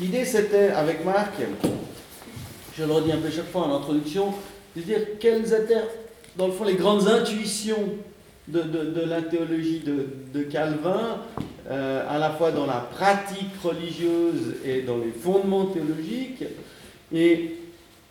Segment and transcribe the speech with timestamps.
[0.00, 1.34] l'idée c'était, avec Marc,
[2.76, 4.32] je le redis un peu chaque fois en introduction,
[4.76, 5.82] de dire quelles étaient,
[6.36, 7.88] dans le fond, les grandes intuitions
[8.46, 11.18] de, la théologie de, Calvin,
[11.70, 16.44] euh, à la fois dans la pratique religieuse et dans les fondements théologiques,
[17.12, 17.56] et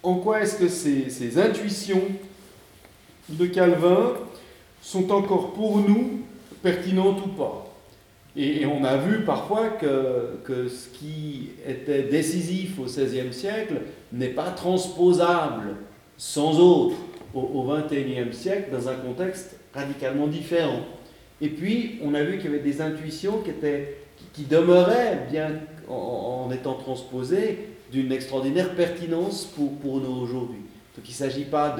[0.03, 2.03] en quoi est-ce que ces, ces intuitions
[3.29, 4.13] de Calvin
[4.81, 6.21] sont encore pour nous
[6.61, 7.66] pertinentes ou pas.
[8.37, 13.81] Et, on a vu parfois que, ce qui était décisif au XVIe siècle
[14.13, 15.75] n'est pas transposable
[16.17, 16.95] sans autre
[17.33, 20.81] au XXIe siècle dans un contexte radicalement différent.
[21.41, 23.43] Et puis, on a vu qu'il y avait des intuitions
[24.33, 25.51] qui, demeuraient, bien
[25.87, 30.59] en, étant transposées, d'une extraordinaire pertinence pour, nous aujourd'hui.
[30.95, 31.75] Donc il ne s'agit pas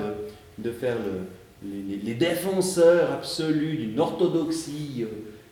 [0.59, 5.07] de, faire le, les, défenseurs absolus d'une orthodoxie euh,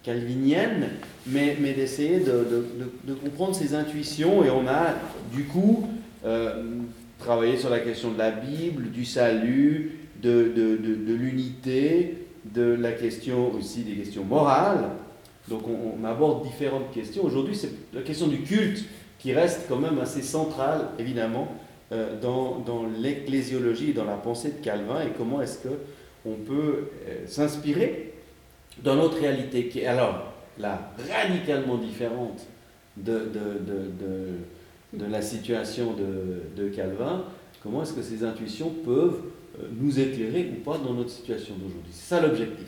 [0.05, 0.89] calvinienne,
[1.25, 4.43] mais, d'essayer de, comprendre ces intuitions.
[4.45, 4.93] Et on a
[5.33, 5.89] du coup
[6.25, 6.63] euh,
[7.19, 10.51] travaillé sur la question de la Bible, du salut, de,
[11.07, 14.89] l'unité, de la question aussi des questions morales.
[15.49, 17.23] Donc on, on aborde différentes questions.
[17.23, 18.85] Aujourd'hui, c'est la question du culte
[19.19, 21.47] qui reste quand même assez centrale, évidemment,
[21.91, 27.27] euh, dans, dans l'ecclésiologie, dans la pensée de Calvin, et comment est-ce qu'on peut euh,
[27.27, 28.14] s'inspirer
[28.83, 32.45] dans notre réalité, qui est alors là radicalement différente
[32.97, 33.29] de,
[35.09, 35.93] la situation
[36.55, 37.23] de, Calvin,
[37.61, 39.21] comment est-ce que ces intuitions peuvent
[39.59, 41.91] euh, nous éclairer ou pas dans notre situation d'aujourd'hui?
[41.91, 42.67] C'est ça l'objectif.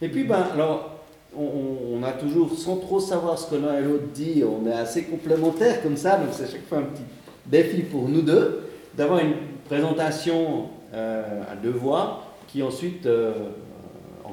[0.00, 0.98] Et puis, ben, alors,
[1.36, 5.04] on, a toujours, sans trop savoir ce que l'un et l'autre dit, on est assez
[5.04, 7.02] complémentaires comme ça, donc c'est chaque fois un petit
[7.46, 8.60] défi pour nous deux,
[8.96, 9.34] d'avoir une
[9.66, 13.32] présentation euh, à deux voix qui ensuite euh,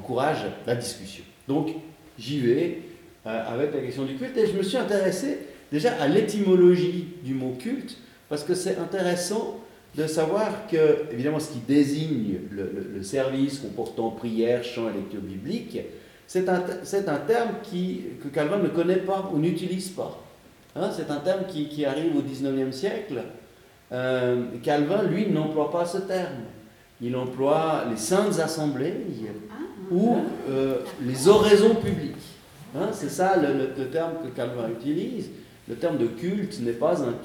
[0.05, 1.23] encourage la discussion.
[1.47, 1.69] Donc
[2.19, 2.81] j'y vais
[3.25, 5.39] euh, avec la question du culte et je me suis intéressé
[5.71, 7.97] déjà à l'étymologie du mot culte
[8.29, 9.59] parce que c'est intéressant
[9.95, 15.79] de savoir que, évidemment, ce qui désigne le, service comportant prière, chant et lecture biblique,
[16.27, 20.21] c'est un, un, terme qui, que Calvin ne connaît pas ou n'utilise pas.
[20.75, 23.23] Hein, c'est un terme qui, arrive au XIXe siècle.
[23.93, 26.43] Euh, Calvin, lui, n'emploie pas ce terme.
[27.01, 28.93] Il emploie les saintes assemblées
[29.51, 29.64] ah.
[29.91, 30.17] Ou
[30.49, 32.15] euh, les oraisons publiques.
[32.75, 35.29] Hein, c'est ça le, terme que Calvin utilise.
[35.67, 37.15] Le terme de culte n'est pas un,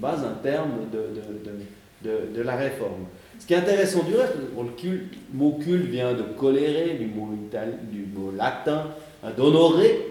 [0.00, 3.06] pas un terme de, de, de, la réforme.
[3.38, 5.00] Ce qui est intéressant du reste, le,
[5.32, 7.30] mot culte vient de coléré, du mot,
[7.90, 8.88] du mot latin,
[9.22, 10.06] hein, d'honorer,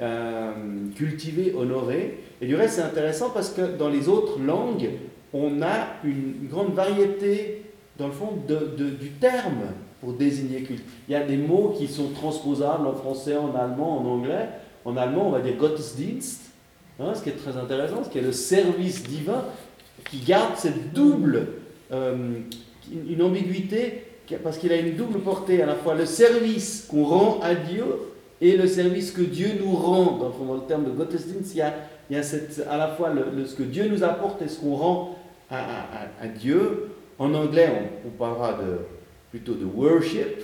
[0.00, 0.52] euh,
[0.94, 2.20] cultiver, honorer.
[2.40, 4.88] Et du reste, c'est intéressant parce que dans les autres langues,
[5.32, 7.62] on a une, grande variété,
[7.98, 9.64] dans le fond, du terme
[10.00, 10.84] pour désigner culte.
[11.08, 14.48] Il y a des mots qui sont transposables en français, en allemand, en anglais.
[14.84, 16.42] En allemand, on va dire Gottesdienst,
[17.00, 19.42] hein, ce qui est très intéressant, ce qui est le service divin
[20.10, 21.48] qui garde cette double,
[21.92, 22.40] euh,
[23.08, 24.04] une ambiguïté,
[24.42, 27.84] parce qu'il a une double portée, à la fois le service qu'on rend à Dieu
[28.40, 30.18] et le service que Dieu nous rend.
[30.18, 31.74] Dans, le terme de Gottesdienst, il y a,
[32.70, 35.16] à la fois le, ce que Dieu nous apporte et ce qu'on rend
[35.50, 36.90] à, Dieu.
[37.18, 37.72] En anglais,
[38.04, 38.78] on, parlera de,
[39.30, 40.42] plutôt de worship,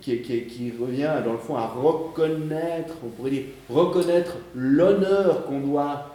[0.00, 6.06] qui, revient dans le fond à reconnaître, on pourrait dire, reconnaître l'honneur qu'on doit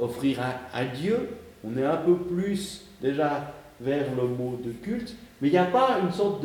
[0.00, 0.40] offrir
[0.72, 1.28] à, Dieu.
[1.64, 5.64] On est un peu plus déjà vers le mot de culte, mais il n'y a
[5.64, 6.44] pas une sorte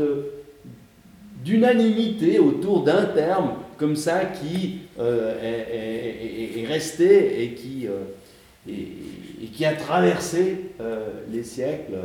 [1.44, 10.72] d'unanimité autour d'un terme comme ça qui euh, est, resté et qui, euh, a traversé
[10.80, 11.98] euh, les siècles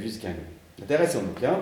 [0.00, 0.82] jusqu'à nous.
[0.84, 1.42] Intéressant donc.
[1.44, 1.58] Hein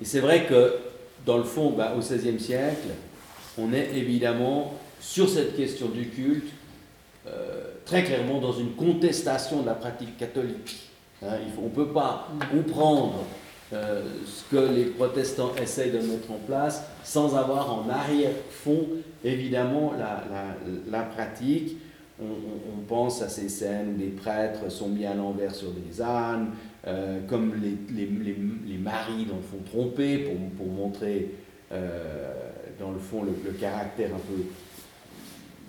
[0.00, 0.78] et c'est vrai que
[1.24, 2.88] dans le fond, bah, au XVIe siècle,
[3.58, 6.50] on est évidemment sur cette question du culte
[7.84, 10.88] très clairement dans une contestation de la pratique catholique.
[11.22, 13.24] Hein, on ne peut pas comprendre
[13.72, 18.86] euh, ce que les protestants essayent de mettre en place sans avoir en arrière-fond,
[19.24, 20.22] évidemment, la,
[20.90, 21.76] la, pratique.
[22.20, 26.50] On, pense à ces scènes où les prêtres sont mis à l'envers sur des ânes,
[26.86, 28.36] euh, comme les, les,
[28.66, 31.30] les, maris dans le fond trompés pour, pour montrer
[31.72, 32.32] euh,
[32.78, 34.42] dans le fond le, caractère un peu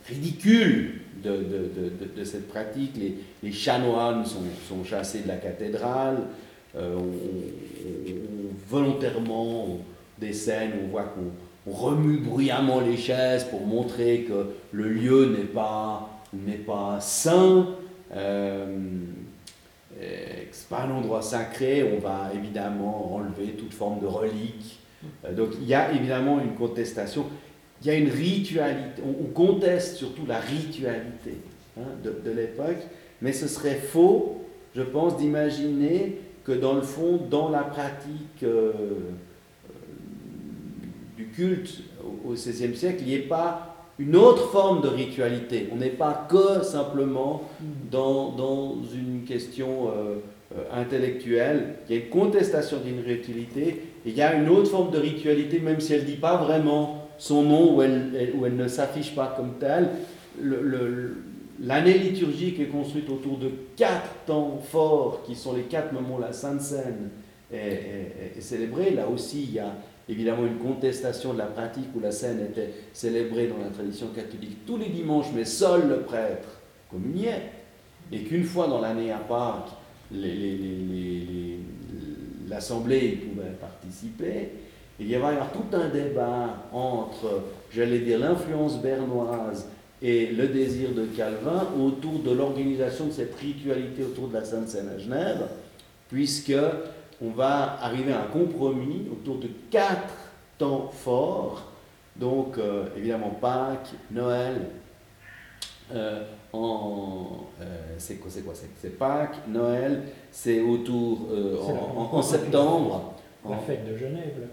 [0.07, 2.99] ridicule de, de, de, de cette pratique.
[3.41, 6.23] Les, chanoines sont, sont, chassés de la cathédrale.
[6.75, 8.13] Euh, on,
[8.67, 9.79] volontairement,
[10.19, 11.13] des scènes où on voit
[11.65, 17.69] qu'on remue bruyamment les chaises pour montrer que le lieu n'est pas, n'est pas saint.
[18.15, 18.77] Euh,
[20.51, 24.79] c'est pas un endroit sacré, on va évidemment enlever toute forme de relique.
[25.25, 27.25] Euh, donc il y a évidemment une contestation
[27.83, 29.01] il y a une ritualité.
[29.05, 31.37] On, conteste surtout la ritualité
[31.77, 32.81] hein, de, l'époque,
[33.21, 34.41] mais ce serait faux,
[34.75, 39.73] je pense, d'imaginer que dans le fond, dans la pratique euh, euh,
[41.17, 41.83] du culte
[42.25, 45.69] au XVIe siècle, il n'y ait pas une autre forme de ritualité.
[45.71, 47.43] On n'est pas que simplement
[47.91, 50.15] dans, dans une question euh,
[50.71, 51.75] intellectuelle.
[51.87, 53.67] Il y a une contestation d'une ritualité
[54.05, 56.37] et il y a une autre forme de ritualité, même si elle ne dit pas
[56.37, 59.89] vraiment son nom ou elle, elle ne s'affiche pas comme telle.
[61.59, 66.21] L'année liturgique est construite autour de quatre temps forts qui sont les quatre moments où
[66.21, 67.09] la Sainte Seine
[67.53, 68.91] est, célébrée.
[68.91, 69.73] Là aussi, il y a
[70.09, 74.65] évidemment une contestation de la pratique où la scène était célébrée dans la tradition catholique
[74.65, 76.59] tous les dimanches, mais seul le prêtre
[76.89, 77.51] communiait.
[78.11, 79.71] Et qu'une fois dans l'année à Pâques,
[82.49, 84.49] l'Assemblée pouvait participer.
[84.99, 87.41] Il y avoir tout un débat entre,
[87.71, 89.67] j'allais dire, l'influence bernoise
[90.01, 94.67] et le désir de Calvin autour de l'organisation de cette ritualité autour de la Sainte
[94.67, 95.47] Seine à Genève,
[96.09, 96.53] puisque
[97.23, 100.13] on va arriver à un compromis autour de quatre
[100.57, 101.63] temps forts,
[102.15, 104.69] donc euh, évidemment Pâques, Noël,
[105.93, 107.65] euh, en, euh,
[107.97, 111.27] c'est quoi, c'est quoi, c'est Pâques, Noël, c'est autour
[112.11, 113.13] en, septembre.
[113.49, 114.47] La fête de Genève, là,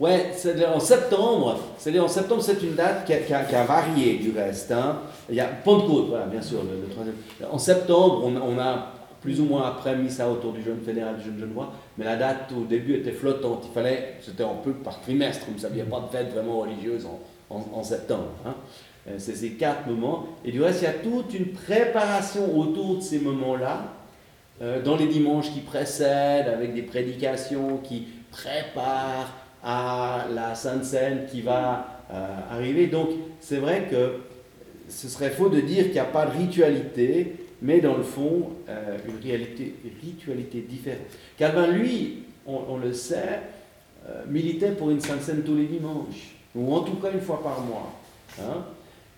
[0.00, 1.56] Ouais, c'est en septembre.
[1.78, 4.72] C'est en septembre, c'est une date qui a, varié du reste.
[4.72, 4.98] Hein.
[5.28, 7.14] Il y a Pentecôte, voilà, bien sûr, le, troisième.
[7.50, 8.93] En septembre, on, a
[9.24, 12.16] plus ou moins après mis ça autour du jeune fédéral, du jeune genevois, mais la
[12.16, 13.64] date au début était flottante.
[13.70, 17.08] Il fallait, c'était un peu par trimestre, il n'y a pas de fête vraiment religieuse
[17.48, 18.32] en, septembre.
[18.44, 18.54] Hein.
[19.08, 20.26] Euh, c'est ces quatre moments.
[20.44, 23.94] Et du reste, il y a toute une préparation autour de ces moments-là,
[24.60, 29.32] euh, dans les dimanches qui précèdent, avec des prédications qui préparent
[29.62, 32.88] à la Sainte Seine qui va euh, arriver.
[32.88, 33.08] Donc
[33.40, 34.16] c'est vrai que
[34.90, 38.50] ce serait faux de dire qu'il n'y a pas de ritualité, mais dans le fond,
[38.68, 39.16] euh, une,
[40.02, 41.00] ritualité différente.
[41.38, 43.40] Calvin, lui, on, le sait,
[44.06, 47.42] euh, militait pour une Sainte Seine tous les dimanches, ou en tout cas une fois
[47.42, 47.98] par mois.
[48.38, 48.64] Hein.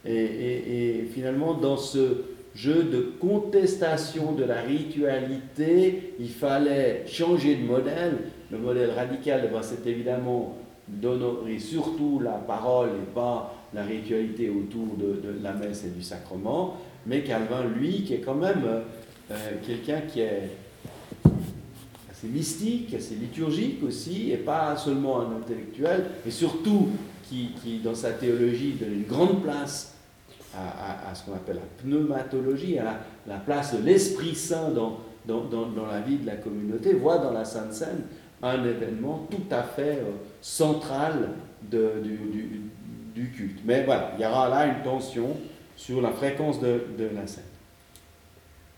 [0.05, 2.23] Et, et, finalement, dans ce
[2.55, 8.17] jeu de contestation de la ritualité, il fallait changer de modèle
[8.51, 10.57] le modèle radical, eh ben, c'est évidemment
[10.87, 16.77] d'honorer surtout la parole et pas la ritualité autour de, la messe et du sacrement,
[17.07, 18.81] mais Calvin, lui, qui est quand même euh,
[19.31, 20.51] euh, quelqu'un qui est
[22.11, 26.89] assez mystique, assez liturgique aussi, et pas seulement un intellectuel, et surtout
[27.29, 29.97] qui, dans sa théologie, donne une grande place
[30.57, 35.87] à, ce qu'on appelle la pneumatologie, à la, place de l'Esprit Saint dans, dans, dans,
[35.87, 38.05] la vie de la communauté, voit dans la Sainte Seine
[38.43, 41.31] un événement tout à fait euh, central
[41.71, 43.61] du, culte.
[43.65, 45.37] Mais voilà, il y aura là une tension
[45.77, 47.11] sur la fréquence de, de.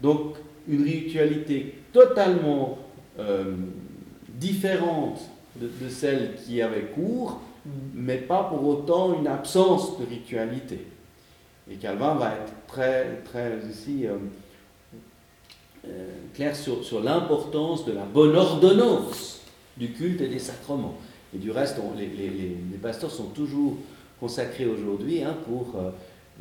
[0.01, 0.37] Donc,
[0.69, 2.79] une ritualité totalement
[3.19, 3.55] euh,
[4.29, 5.21] différente
[5.57, 7.41] de, celle qui avait cours,
[7.95, 10.87] mais pas pour autant une absence de ritualité.
[11.71, 14.17] Et Calvin va être très, très ici euh,
[16.35, 19.41] clair sur, sur l'importance de la bonne ordonnance
[19.77, 20.99] du culte et des sacrements.
[21.35, 23.77] Et du reste, les, pasteurs sont toujours
[24.21, 25.91] consacrés aujourd'hui hein, pour euh,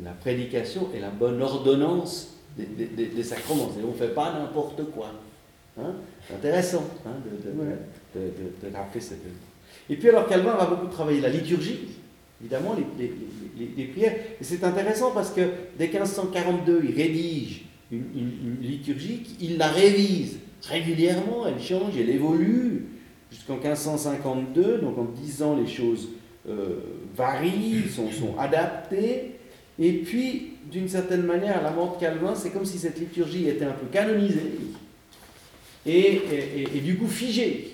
[0.03, 3.71] la prédication et la bonne ordonnance des, sacrements.
[3.79, 5.11] Et on ne fait pas n'importe quoi.
[5.79, 5.93] Hein.
[6.27, 7.11] C'est intéressant hein,
[8.15, 9.19] de, de, rappeler cette.
[9.89, 11.79] Et puis alors Calvin va beaucoup travailler la liturgie,
[12.41, 14.15] évidemment, les, prières.
[14.39, 15.41] Et c'est intéressant parce que
[15.77, 22.87] dès 1542, il rédige une, une liturgie, il la révise régulièrement, elle change, elle évolue
[23.31, 26.09] jusqu'en 1552, donc en 10 ans les choses
[26.49, 26.79] euh,
[27.15, 29.36] varient, sont, sont adaptées,
[29.79, 33.47] et puis d'une certaine manière, à la mort de Calvin, c'est comme si cette liturgie
[33.47, 34.59] était un peu canonisée,
[35.85, 37.73] et, du coup figée.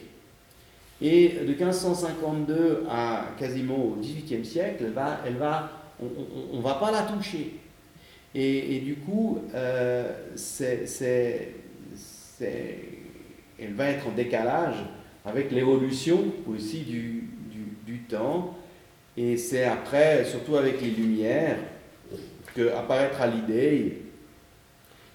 [1.02, 6.76] Et de 1552 à quasiment au XVIIIe siècle, elle va, elle va, on ne va
[6.76, 7.54] pas la toucher.
[8.36, 10.12] Et, du coup, euh,
[13.60, 14.78] elle va être en décalage
[15.26, 17.30] avec l'évolution aussi du,
[18.10, 18.58] temps.
[19.16, 21.58] Et c'est après, surtout avec les Lumières,
[22.56, 24.02] que apparaîtra l'idée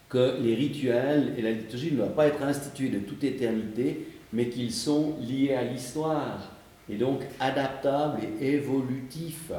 [0.08, 4.48] que les rituels et la liturgie ne doivent pas être institués de toute éternité, mais
[4.48, 6.50] qu'ils sont liés à l'histoire
[6.90, 9.52] et donc adaptables et évolutifs.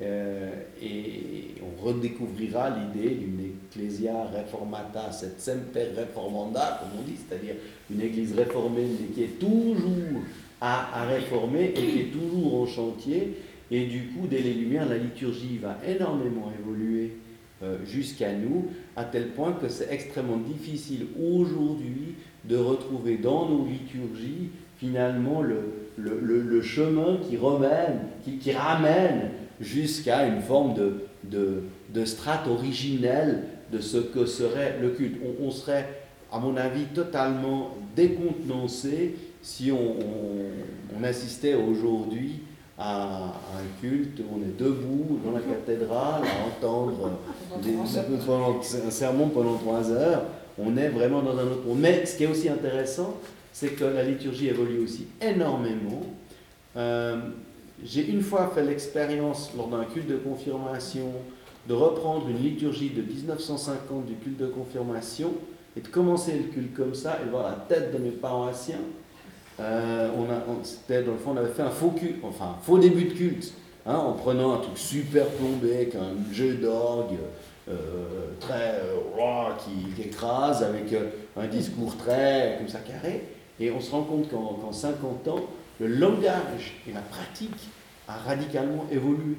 [0.00, 7.54] Euh, et on redécouvrira l'idée d'une ecclesia reformata, cette semper reformanda, comme on dit, c'est-à-dire
[7.90, 10.22] une église réformée, qui est toujours
[10.60, 13.34] à, réformer et qui est toujours en chantier.
[13.70, 17.12] Et du coup, dès les Lumières, la liturgie va énormément évoluer
[17.62, 23.66] euh, jusqu'à nous, à tel point que c'est extrêmement difficile aujourd'hui de retrouver dans nos
[23.66, 28.00] liturgies finalement le, chemin qui, remène,
[28.40, 30.74] qui, ramène jusqu'à une forme
[31.24, 35.16] de, strate originelle de ce que serait le culte.
[35.42, 35.88] On, serait,
[36.32, 39.96] à mon avis, totalement décontenancé si on,
[40.96, 42.40] on, insistait aujourd'hui
[42.78, 47.18] à, un culte où on est debout dans la cathédrale à entendre
[47.62, 50.22] des, un sermon pendant trois heures.
[50.58, 51.78] On est vraiment dans un autre monde.
[51.80, 53.14] Mais ce qui est aussi intéressant,
[53.52, 56.02] c'est que la liturgie évolue aussi énormément.
[56.76, 57.16] Euh,
[57.84, 61.12] j'ai une fois fait l'expérience lors d'un culte de confirmation
[61.68, 65.32] de reprendre une liturgie de 1950 du culte de confirmation
[65.76, 68.80] et de commencer le culte comme ça et voir la tête de mes paroissiens.
[69.60, 72.78] Euh, on, a, c'était dans le fond, on avait fait un faux culte, enfin faux
[72.78, 73.52] début de culte,
[73.86, 77.16] hein, en prenant un truc super plombé, un jeu d'orgue
[77.68, 77.74] euh,
[78.38, 80.94] très euh, qui, écrase, avec
[81.36, 83.24] un discours très comme ça carré.
[83.60, 85.46] Et on se rend compte qu'en 50 ans,
[85.80, 87.68] le langage et la pratique
[88.06, 89.34] a radicalement évolué.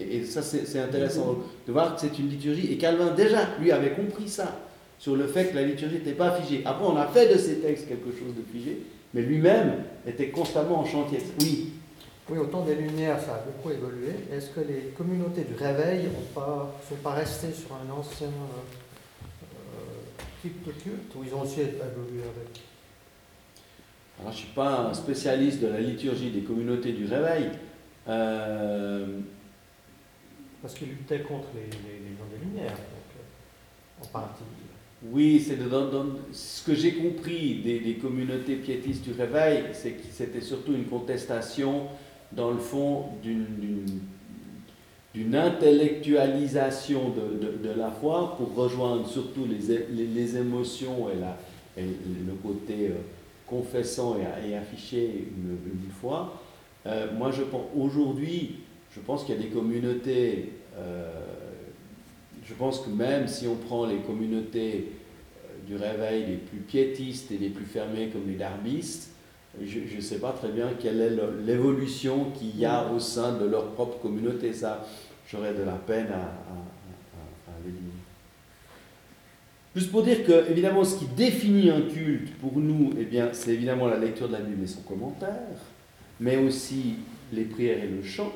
[0.00, 2.72] Et, ça, c'est intéressant de voir que c'est une liturgie.
[2.72, 4.58] Et Calvin, déjà, lui, avait compris ça,
[4.98, 6.62] sur le fait que la liturgie n'était pas figée.
[6.64, 8.82] Après, on a fait de ces textes quelque chose de figé,
[9.14, 11.18] mais lui-même était constamment en chantier.
[11.40, 11.72] Oui.
[12.28, 14.10] Oui, au temps des Lumières, ça a beaucoup évolué.
[14.32, 19.44] Est-ce que les communautés du réveil ne pas, sont pas restées sur un ancien euh,
[19.44, 22.62] euh, type de culte, ou ils ont aussi évolué avec?
[24.18, 27.50] Alors, je ne suis pas un spécialiste de la liturgie des communautés du réveil.
[28.08, 29.20] Euh,
[30.62, 34.42] Parce qu'ils luttaient contre les, les, gens des Lumières, donc, en partie.
[35.12, 35.58] Oui, c'est
[36.32, 41.82] ce que j'ai compris des, communautés piétistes du réveil, c'est que c'était surtout une contestation,
[42.32, 44.00] dans le fond, d'une
[45.34, 52.88] intellectualisation de, la foi pour rejoindre surtout les, émotions et, et le côté...
[52.88, 52.94] Euh,
[53.46, 56.40] confessant et, affiché une, fois.
[56.86, 58.56] Euh, moi, je pense aujourd'hui,
[58.94, 60.52] je pense qu'il y a des communautés.
[60.76, 61.10] Euh,
[62.48, 64.92] je pense que même si on prend les communautés
[65.44, 69.10] euh, du réveil les plus piétistes et les plus fermées comme les darbistes,
[69.62, 73.46] je ne sais pas très bien quelle est l'évolution qu'il y a au sein de
[73.46, 74.52] leur propre communauté.
[74.52, 74.86] Ça,
[75.30, 76.32] j'aurais de la peine à,
[79.74, 83.52] Juste pour dire que, évidemment, ce qui définit un culte pour nous, eh bien, c'est
[83.52, 85.36] évidemment la lecture de la Bible et son commentaire,
[86.18, 86.94] mais aussi
[87.30, 88.32] les prières et le chant.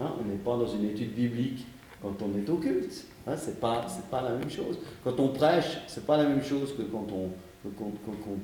[0.00, 0.12] Hein.
[0.20, 1.66] on n'est pas dans une étude biblique
[2.02, 3.06] quand on est au culte.
[3.26, 4.78] Hein, ce n'est pas, pas la même chose.
[5.04, 7.30] Quand on prêche, ce n'est pas la même chose que quand on,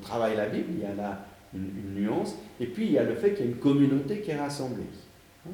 [0.00, 0.69] travaille la Bible.
[0.75, 2.37] Il y a là une, nuance.
[2.61, 4.85] Et puis, il y a le fait qu'il y a une communauté qui est rassemblée.
[5.47, 5.50] Hein.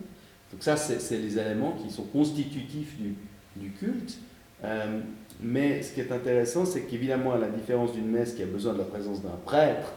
[0.53, 4.19] Donc ça, c'est les éléments qui sont constitutifs du, culte.
[4.63, 5.01] Euh,
[5.41, 8.75] mais ce qui est intéressant, c'est qu'évidemment, à la différence d'une messe qui a besoin
[8.75, 9.95] de la présence d'un prêtre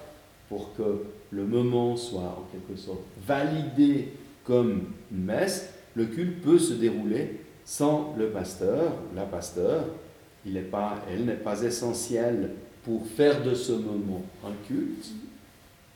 [0.47, 4.13] pour que le moment soit en quelque sorte validé
[4.45, 9.83] comme une messe, le culte peut se dérouler sans le pasteur, la pasteur.
[10.45, 12.51] Il pas, elle n'est pas essentielle
[12.85, 15.07] pour faire de ce moment un culte.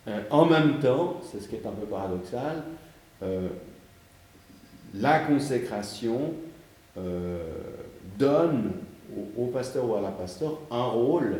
[0.09, 2.63] Euh, en même temps, c'est ce qui est un peu paradoxal,
[3.23, 3.47] euh,
[4.95, 6.33] la consécration
[6.97, 7.39] euh,
[8.19, 8.73] donne
[9.37, 11.39] au, pasteur ou à la pasteur un rôle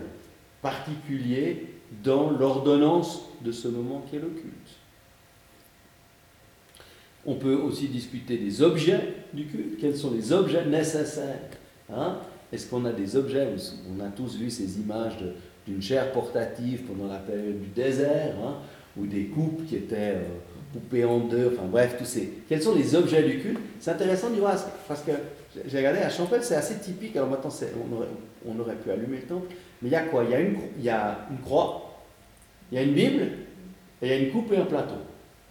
[0.62, 4.61] particulier dans l'ordonnance de ce moment qui est le culte.
[7.26, 9.80] On peut aussi discuter des objets du culte.
[9.80, 11.40] Quels sont les objets nécessaires
[11.94, 12.18] hein?
[12.52, 13.48] Est-ce qu'on a des objets
[13.96, 15.18] On a tous vu ces images
[15.66, 18.56] d'une chaire portative pendant la période du désert, hein,
[18.98, 20.24] ou des coupes qui étaient euh,
[20.74, 22.34] coupées en deux, enfin bref, tous ces.
[22.50, 23.60] Quels sont les objets du culte?
[23.80, 24.56] C'est intéressant d'y voir,
[24.88, 25.12] parce que
[25.66, 27.16] j'ai regardé à Champel, c'est assez typique.
[27.16, 27.52] Alors maintenant,
[28.46, 29.48] on aurait, pu allumer le temple.
[29.82, 30.24] Mais il y a quoi?
[30.24, 32.00] Il y a, une, il y a une croix,
[32.72, 33.24] il y a une Bible,
[34.02, 34.96] et il y a une coupe et un plateau,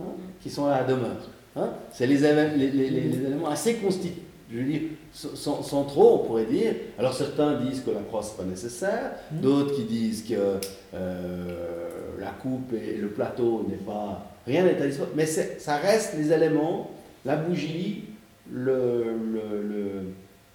[0.00, 0.06] hein,
[0.42, 1.28] qui sont à la demeure.
[1.56, 1.70] Hein?
[1.92, 4.22] C'est les, les, les, les, éléments assez constitués.
[4.52, 4.80] Je veux dire,
[5.12, 6.74] sans, sans, trop, on pourrait dire.
[6.98, 9.40] Alors certains disent que la croix, n'est pas nécessaire, mmh.
[9.40, 10.58] d'autres qui disent que
[10.94, 11.88] euh,
[12.18, 14.26] la coupe et le plateau n'est pas.
[14.46, 16.90] Rien n'est à Mais ça reste les éléments,
[17.24, 18.04] la bougie,
[18.52, 20.02] le, le,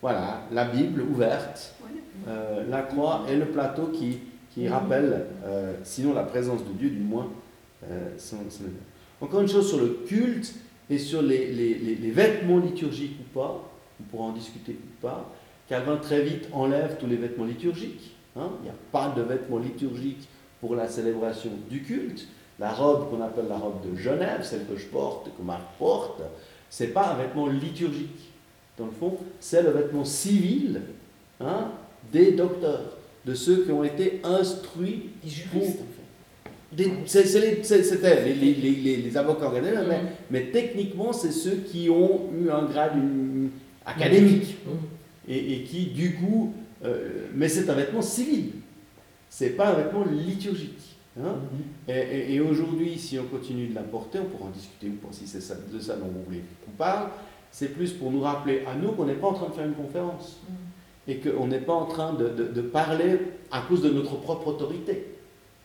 [0.02, 1.75] voilà, la Bible ouverte,
[2.28, 4.20] euh, la croix et le plateau qui,
[4.54, 7.30] qui rappelle, euh, sinon la présence de Dieu, du moins.
[7.90, 8.10] Euh,
[9.22, 10.54] Encore une chose sur le culte
[10.89, 13.63] et sur les, les, vêtements liturgiques ou pas,
[14.00, 15.32] on pourra en discuter ou pas.
[15.68, 18.15] Calvin très vite enlève tous les vêtements liturgiques.
[18.36, 18.50] Hein.
[18.60, 20.27] Il n'y a pas de vêtements liturgiques
[20.62, 22.27] pour la célébration du culte.
[22.60, 26.22] La robe qu'on appelle la robe de Genève, celle que je porte, que Marc porte,
[26.70, 28.32] C'est pas un vêtement liturgique.
[28.77, 30.82] Dans le fond, c'est le vêtement civil
[31.39, 31.72] hein,
[32.12, 35.10] des docteurs, de ceux qui ont été instruits.
[35.24, 35.95] Fait.
[37.06, 40.08] C'était les, les, les, avocats mais, mm.
[40.32, 42.94] mais, techniquement, c'est ceux qui ont eu un grade
[43.86, 45.32] académique mm.
[45.32, 46.54] et, et, qui, du coup,
[46.84, 48.52] euh, mais c'est un vêtement civil,
[49.30, 50.98] c'est pas un vêtement liturgique.
[51.20, 51.36] Hein.
[51.88, 51.94] Mm-hmm.
[51.94, 55.28] Et, et aujourd'hui, si on continue de l'apporter, on pourra en discuter ou pas si
[55.28, 55.40] c'est
[55.72, 57.10] de ça dont vous voulez qu'on parle
[57.56, 59.76] c'est plus pour nous rappeler à nous qu'on n'est pas en train de faire une
[59.76, 61.12] conférence mm.
[61.12, 63.18] et qu'on n'est pas en train de, parler
[63.50, 65.15] à cause de notre propre autorité,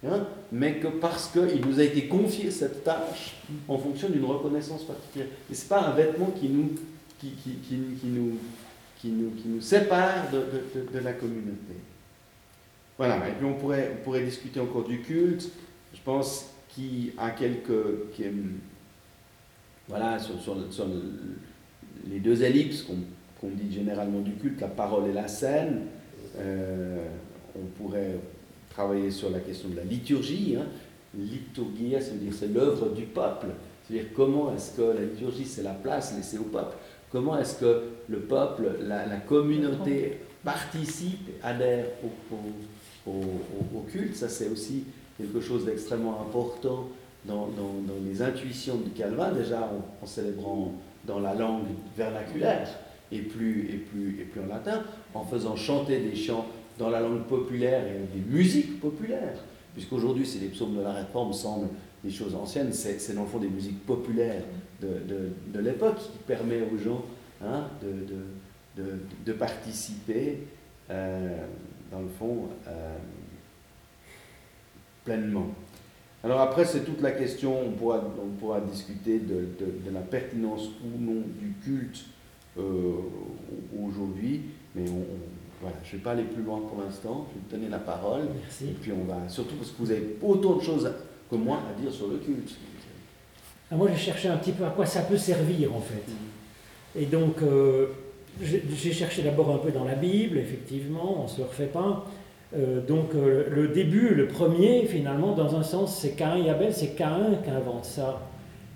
[0.07, 3.37] hein, mais que parce qu'il nous a été confié cette tâche
[3.69, 5.29] en fonction d'une reconnaissance particulière.
[5.51, 6.71] Et ce n'est pas un vêtement qui nous,
[7.19, 7.33] qui,
[7.73, 8.39] nous,
[9.01, 11.75] qui nous, qui nous sépare de, la communauté.
[12.99, 15.51] Voilà, et puis on pourrait, on pourrait discuter encore du culte.
[15.95, 18.11] Je pense qu'il a quelques.
[18.13, 18.25] Qui,
[19.89, 21.03] voilà, sur, sur, sur le,
[22.09, 22.83] les deux ellipses
[23.41, 25.87] qu'on dit généralement du culte, la parole et la scène.
[26.39, 27.07] Euh,
[27.57, 28.17] on pourrait
[28.71, 30.57] travailler sur la question de la liturgie.
[30.59, 30.67] Hein.
[31.17, 33.49] Liturgie, ça veut dire c'est l'œuvre du peuple.
[33.85, 36.77] C'est-à-dire comment est-ce que la liturgie c'est la place laissée au peuple?
[37.11, 41.87] Comment est-ce que le peuple, la, communauté participe, adhère
[43.05, 44.15] au, au, culte?
[44.15, 44.85] Ça c'est aussi
[45.19, 46.89] quelque chose d'extrêmement important
[47.25, 47.49] dans,
[48.05, 50.73] les intuitions de Calvin, déjà en célébrant
[51.05, 52.69] dans la langue vernaculaire
[53.13, 54.83] et plus, et, plus, et plus en latin,
[55.15, 56.47] en faisant chanter des chants
[56.79, 59.39] dans la langue populaire et des musiques populaires.
[59.75, 61.69] Puisqu'aujourd'hui, c'est les psaumes de la Réforme semblent
[62.03, 64.43] des choses anciennes, c'est dans le fond des musiques populaires
[64.81, 67.05] de, de, de l'époque qui permet aux gens
[67.45, 68.83] hein, de,
[69.25, 70.39] de, participer,
[70.91, 71.37] euh,
[71.93, 72.97] dans le fond, euh,
[75.05, 75.49] pleinement.
[76.23, 80.69] Alors après, c'est toute la question, on pourra, on pourra discuter de, de, la pertinence
[80.85, 82.05] ou non du culte
[82.59, 82.95] euh,
[83.79, 84.43] aujourd'hui,
[84.75, 85.05] mais on,
[85.61, 87.79] voilà, je ne vais pas aller plus loin pour l'instant, je vais vous donner la
[87.79, 88.65] parole, Merci.
[88.65, 90.91] et puis on va, surtout parce que vous avez autant de choses
[91.31, 92.57] que moi à dire sur le culte.
[93.71, 96.03] Ah, moi, j'ai cherché un petit peu à quoi ça peut servir, en fait.
[97.01, 97.87] Et donc, euh,
[98.43, 102.05] j'ai cherché d'abord un peu dans la Bible, effectivement, on ne se refait pas.
[102.57, 106.75] Euh, donc euh, le début, le premier, finalement, dans un sens, c'est Cain et Abel,
[106.75, 108.27] c'est Cain qui invente ça.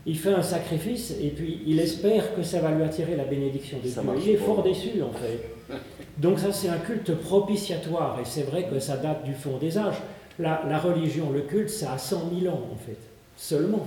[0.07, 3.79] Il fait un sacrifice et puis il espère que ça va lui attirer la bénédiction
[3.79, 3.92] de Dieu.
[4.23, 5.49] Il est fort déçu en fait.
[6.18, 9.77] Donc ça c'est un culte propitiatoire et c'est vrai que ça date du fond des
[9.79, 9.96] âges.
[10.38, 12.98] La, la religion, le culte, ça a 100 000 ans en fait,
[13.37, 13.87] seulement.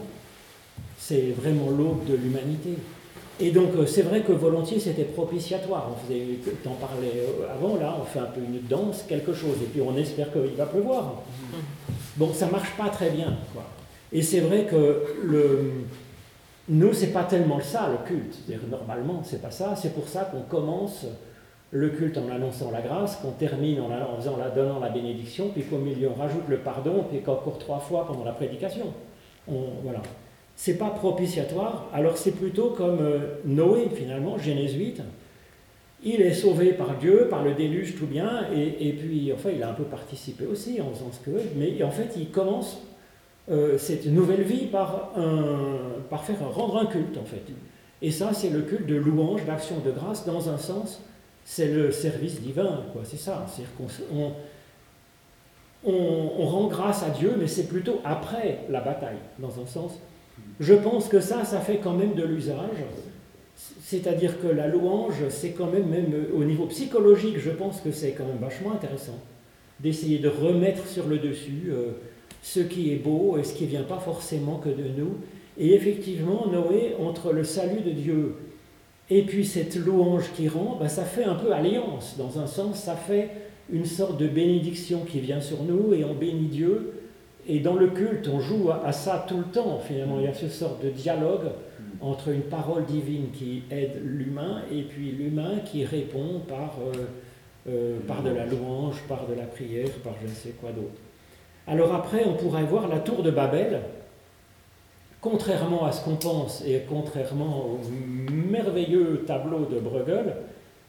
[0.97, 2.77] C'est vraiment l'aube de l'humanité.
[3.39, 5.91] Et donc, euh, c'est vrai que volontiers, c'était propitiatoire.
[5.91, 9.57] On faisait, t'en parlais euh, avant, là, on fait un peu une danse, quelque chose,
[9.61, 11.21] et puis on espère qu'il va pleuvoir.
[12.15, 13.63] Bon, ça marche pas très bien, quoi.
[14.11, 15.71] Et c'est vrai que le,
[16.69, 18.37] nous, c'est pas tellement ça, le culte.
[18.71, 19.75] Normalement, c'est pas ça.
[19.75, 21.05] C'est pour ça qu'on commence
[21.71, 25.77] le culte en annonçant la grâce, qu'on termine en, la, donnant la bénédiction, puis qu'au
[25.77, 28.93] milieu, on rajoute le pardon, puis qu'encore trois fois pendant la prédication.
[29.47, 30.01] On, voilà
[30.57, 35.01] c'est pas propitiatoire, alors c'est plutôt comme euh, Noé finalement, Genèse 8.
[36.03, 39.69] Il est sauvé par Dieu, par le déluge, tout bien, et, puis enfin il a
[39.69, 42.81] un peu participé aussi en faisant ce que mais en fait il commence
[43.51, 45.13] euh, cette nouvelle vie par,
[46.09, 47.43] par faire rendre un culte en fait.
[48.01, 51.03] Et ça c'est le culte de louange, d'action de grâce, dans un sens,
[51.49, 53.45] c'est le service divin, quoi, c'est ça.
[55.85, 59.93] On, rend grâce à Dieu, mais c'est plutôt après la bataille, dans un sens.
[60.59, 62.83] Je pense que ça, ça fait quand même de l'usage.
[63.81, 68.11] C'est-à-dire que la louange, c'est quand même, même au niveau psychologique, je pense que c'est
[68.11, 69.17] quand même vachement intéressant
[69.79, 71.91] d'essayer de remettre sur le dessus euh,
[72.41, 75.15] ce qui est beau et ce qui ne vient pas forcément que de nous.
[75.57, 78.35] Et effectivement, Noé, entre le salut de Dieu
[79.09, 82.15] et puis cette louange qui rend, ben, ça fait un peu alliance.
[82.17, 83.29] Dans un sens, ça fait
[83.71, 86.93] une sorte de bénédiction qui vient sur nous et on bénit Dieu
[87.49, 90.19] et dans le culte, on joue à, ça tout le temps, finalement.
[90.19, 91.49] Il y a ce sorte de dialogue
[92.01, 97.05] entre une parole divine qui aide l'humain et puis l'humain qui répond par, euh,
[97.69, 100.99] euh, par de la louange, par de la prière, par je ne sais quoi d'autre.
[101.67, 103.79] Alors après, on pourrait voir la tour de Babel.
[105.21, 107.79] Contrairement à ce qu'on pense et contrairement au
[108.31, 110.35] merveilleux tableau de Bruegel,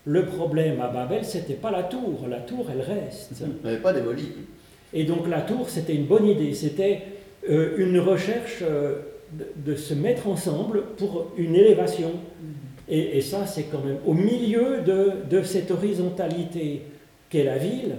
[0.04, 2.26] le problème à Babel, c'était pas la tour.
[2.28, 3.32] La tour, elle reste.
[3.64, 4.32] Elle n'est pas démolie.
[4.92, 6.54] Et donc la tour, c'était une bonne idée.
[6.54, 7.02] C'était
[7.48, 9.00] euh, une recherche euh,
[9.56, 12.08] de, se mettre ensemble pour une élévation.
[12.10, 12.90] Mm-hmm.
[12.90, 16.82] Et, ça, c'est quand même au milieu de, cette horizontalité
[17.28, 17.96] qu'est la ville.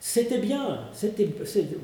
[0.00, 1.28] C'était bien, c'était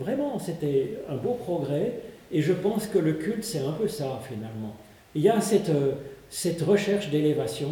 [0.00, 2.00] vraiment, c'était un beau progrès.
[2.34, 4.76] Et je pense que le culte, c'est un peu ça finalement.
[5.14, 5.92] il y a cette, euh,
[6.28, 7.70] cette recherche d'élévation,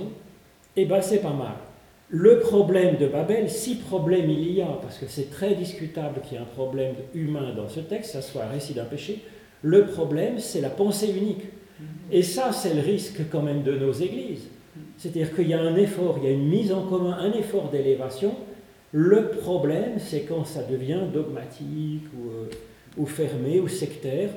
[0.76, 1.56] et ben c'est pas mal.
[2.08, 6.34] Le problème de Babel, si problème il y a, parce que c'est très discutable qu'il
[6.34, 9.22] y ait un problème humain dans ce texte, ça soit un récit d'un péché,
[9.62, 11.44] le problème c'est la pensée unique.
[12.12, 14.46] Et ça, c'est le risque quand même de nos églises.
[14.96, 17.70] C'est-à-dire qu'il y a un effort, il y a une mise en commun, un effort
[17.70, 18.36] d'élévation.
[18.92, 22.50] Le problème, c'est quand ça devient dogmatique ou, euh,
[22.96, 24.30] ou fermé ou sectaire.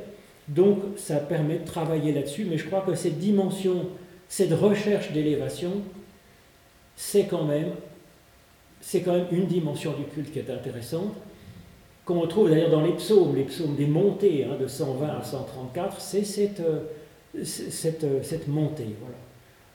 [0.47, 2.45] Donc, ça permet de travailler là-dessus.
[2.49, 3.88] Mais je crois que cette dimension,
[4.29, 5.71] cette recherche d'élévation,
[6.95, 7.71] c'est quand même,
[8.81, 11.13] c'est quand même une dimension du culte qui est intéressante,
[12.05, 15.99] qu'on retrouve d'ailleurs dans les psaumes, les psaumes des montées hein, de 120 à 134,
[15.99, 16.62] c'est cette,
[17.43, 18.95] cette, cette, montée.
[19.01, 19.17] Voilà.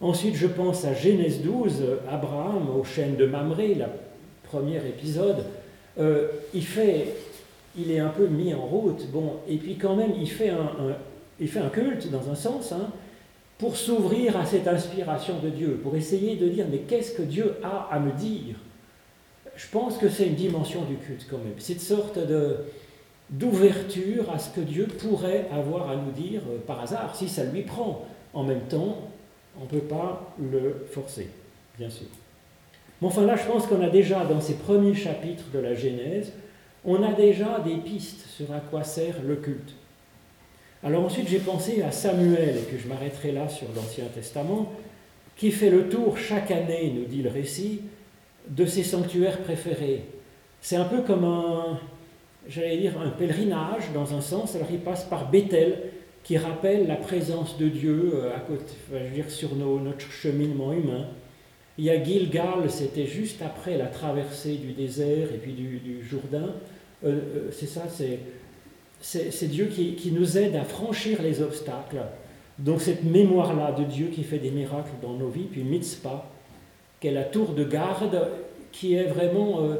[0.00, 3.86] Ensuite, je pense à Genèse 12, Abraham au chêne de Mamré, le
[4.44, 5.44] premier épisode.
[5.98, 7.08] Euh, il, fait,
[7.78, 11.68] il est un peu mis en route, bon, et puis quand même, il fait un,
[11.68, 12.90] culte dans un sens, hein,
[13.58, 17.56] pour s'ouvrir à cette inspiration de Dieu, pour essayer de dire mais qu'est-ce que Dieu
[17.62, 18.56] a à me dire?
[19.54, 22.56] Je pense que c'est une dimension du culte quand même, cette sorte de
[23.30, 27.44] d'ouverture à ce que Dieu pourrait avoir à nous dire euh, par hasard, si ça
[27.44, 28.04] lui prend.
[28.34, 29.08] En même temps,
[29.58, 31.28] on ne peut pas le forcer,
[31.78, 32.06] bien sûr.
[33.00, 36.32] Mais enfin là, je pense qu'on a déjà, dans ces premiers chapitres de la Genèse,
[36.84, 39.74] on a déjà des pistes sur à quoi sert le culte.
[40.82, 44.72] Alors ensuite, j'ai pensé à Samuel, et que je m'arrêterai là sur l'Ancien Testament,
[45.36, 47.82] qui fait le tour chaque année, nous dit le récit,
[48.48, 50.04] de ses sanctuaires préférés.
[50.62, 51.78] C'est un peu comme un,
[52.48, 54.54] j'allais dire, un pèlerinage dans un sens.
[54.56, 55.82] Alors il passe par Bethel,
[56.24, 58.74] qui rappelle la présence de Dieu euh, à côté,
[59.28, 61.06] sur notre cheminement humain.
[61.78, 66.54] Il y a Gilgal, c'était juste après la traversée du désert et puis du Jourdain.
[67.04, 67.82] Euh, euh, c'est ça,
[69.00, 72.02] c'est Dieu qui, qui, nous aide à franchir les obstacles.
[72.58, 76.30] Donc cette mémoire-là de Dieu qui fait des miracles dans nos vies, puis Mitzpah,
[77.00, 78.28] qui est la tour de garde,
[78.70, 79.76] qui est vraiment, euh,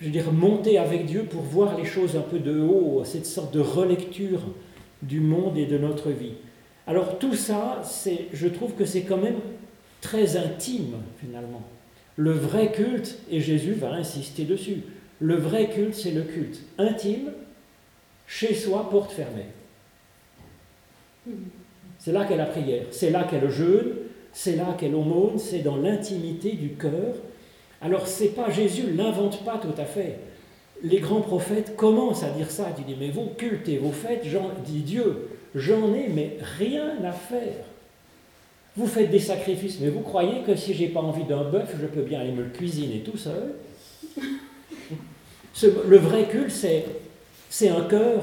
[0.00, 3.26] je veux dire, montée avec Dieu pour voir les choses un peu de haut, cette
[3.26, 4.40] sorte de relecture
[5.02, 6.34] du monde et de notre vie.
[6.86, 7.82] Alors tout ça,
[8.32, 9.40] je trouve que c'est quand même
[10.00, 11.62] très intime finalement.
[12.16, 14.82] Le vrai culte, et Jésus va insister dessus,
[15.20, 17.32] le vrai culte, c'est le culte intime,
[18.26, 19.46] chez soi, porte fermée.
[21.98, 23.94] C'est là qu'est la prière, c'est là qu'est le jeûne,
[24.32, 27.14] c'est là qu'est l'aumône, c'est dans l'intimité du cœur.
[27.80, 30.18] Alors c'est pas Jésus l'invente pas tout à fait.
[30.82, 34.26] Les grands prophètes commencent à dire ça, ils disent mais vos cultes et vos fêtes,
[34.64, 37.64] dit Dieu, j'en ai mais rien à faire.
[38.76, 41.86] Vous faites des sacrifices, mais vous croyez que si j'ai pas envie d'un bœuf, je
[41.86, 43.54] peux bien aller me le cuisiner tout seul?
[45.62, 46.52] Le vrai culte,
[47.48, 48.22] c'est un cœur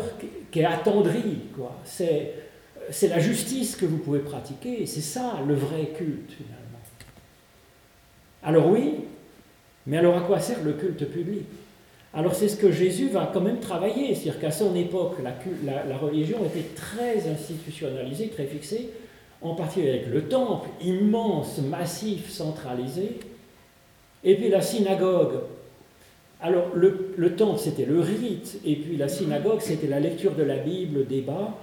[0.52, 1.76] qui est attendri, quoi.
[1.84, 2.34] C'est,
[2.92, 6.60] c'est la justice que vous pouvez pratiquer, c'est ça le vrai culte finalement.
[8.44, 8.96] Alors oui,
[9.88, 11.46] mais alors à quoi sert le culte public?
[12.14, 15.98] Alors c'est ce que Jésus va quand même travailler, c'est-à-dire qu'à son époque, la, la,
[15.98, 18.90] religion était très institutionnalisée, très fixée,
[19.42, 23.18] en particulier avec le temple, immense, massif, centralisé,
[24.24, 25.40] et puis la synagogue,
[26.44, 30.58] alors, le, temple, c'était le rite, et puis la synagogue, c'était la lecture de la
[30.58, 31.58] Bible, le débat.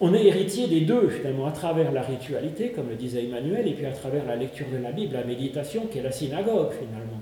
[0.00, 3.74] On est héritier des deux, finalement, à travers la ritualité, comme le disait Emmanuel, et
[3.74, 7.20] puis à travers la lecture de la Bible, la méditation, qui est la synagogue, finalement.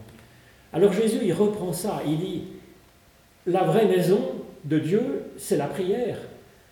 [0.72, 2.42] Alors Jésus, il reprend ça, il dit,
[3.46, 4.20] la vraie maison
[4.64, 6.16] de Dieu, c'est la prière.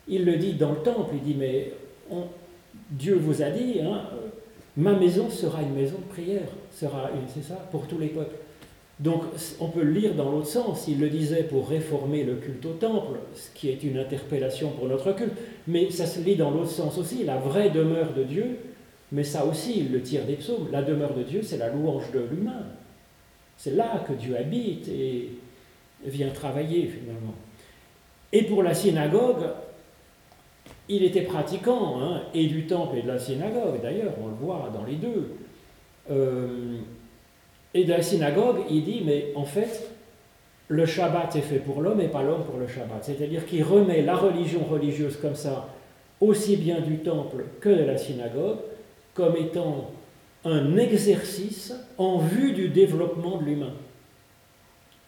[0.09, 1.71] Il le dit dans le temple, il dit, mais
[2.91, 4.05] Dieu vous a dit, hein,
[4.79, 8.37] ma maison sera une maison de prière, sera c'est ça, pour tous les peuples.
[9.01, 9.23] Donc
[9.61, 10.87] on peut le lire dans l'autre sens.
[10.89, 14.89] Il le disait pour réformer le culte au temple, ce qui est une interpellation pour
[14.89, 15.33] notre culte,
[15.67, 18.59] mais ça se lit dans l'autre sens aussi, la vraie demeure de Dieu,
[19.11, 20.69] mais ça aussi, il le tire des psaumes.
[20.71, 22.65] La demeure de Dieu, c'est la louange de l'humain.
[23.57, 25.31] C'est là que Dieu habite et
[26.05, 27.35] vient travailler finalement.
[28.33, 29.45] Et pour la synagogue,
[30.89, 34.71] il était pratiquant, hein, et du temple et de la synagogue, d'ailleurs, on le voit
[34.73, 35.37] dans les deux.
[36.11, 36.79] Euh,
[37.75, 39.91] et de la synagogue, il dit, mais en fait,
[40.69, 43.03] le Shabbat est fait pour l'homme et pas l'homme pour le Shabbat.
[43.03, 45.69] C'est-à-dire qu'il remet la religion religieuse comme ça,
[46.21, 48.59] aussi bien du temple que de la synagogue,
[49.15, 49.91] comme étant
[50.45, 53.73] un exercice en vue du développement de l'humain.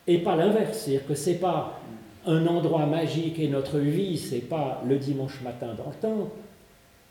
[0.06, 1.80] Et pas l'inverse, c'est-à-dire que ce n'est pas
[2.26, 6.30] un endroit magique et notre vie, c'est pas le dimanche matin dans le temple,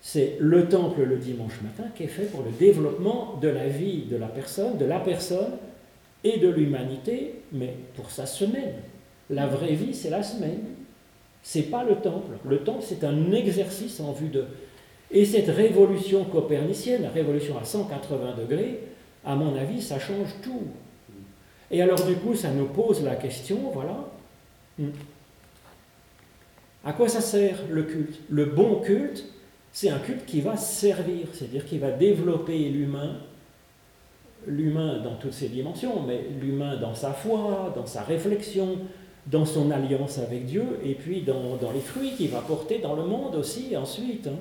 [0.06, 4.02] c'est le temple le dimanche matin qui est fait pour le développement de la vie
[4.02, 5.54] de la personne, de la personne
[6.26, 8.74] et de l'humanité, mais pour sa semaine.
[9.30, 10.60] La vraie vie, c'est la semaine.
[11.42, 12.34] C'est pas le temple.
[12.46, 14.44] Le temple, c'est un exercice en vue de.
[15.10, 18.82] Et cette révolution copernicienne, la révolution à 180 degrés,
[19.24, 20.64] à mon avis, ça change tout.
[21.72, 24.10] Et alors du coup, ça nous pose la question, voilà,
[24.78, 24.90] hmm.
[26.84, 28.20] à quoi ça sert le culte?
[28.30, 29.33] Le bon culte,
[29.74, 33.18] c'est un culte qui va servir, c'est-à-dire qui va développer l'humain,
[34.46, 38.78] l'humain dans toutes ses dimensions, mais l'humain dans sa foi, dans sa réflexion,
[39.26, 43.04] dans son alliance avec Dieu, et puis dans, les fruits qu'il va porter dans le
[43.04, 44.28] monde aussi ensuite.
[44.28, 44.38] Hein.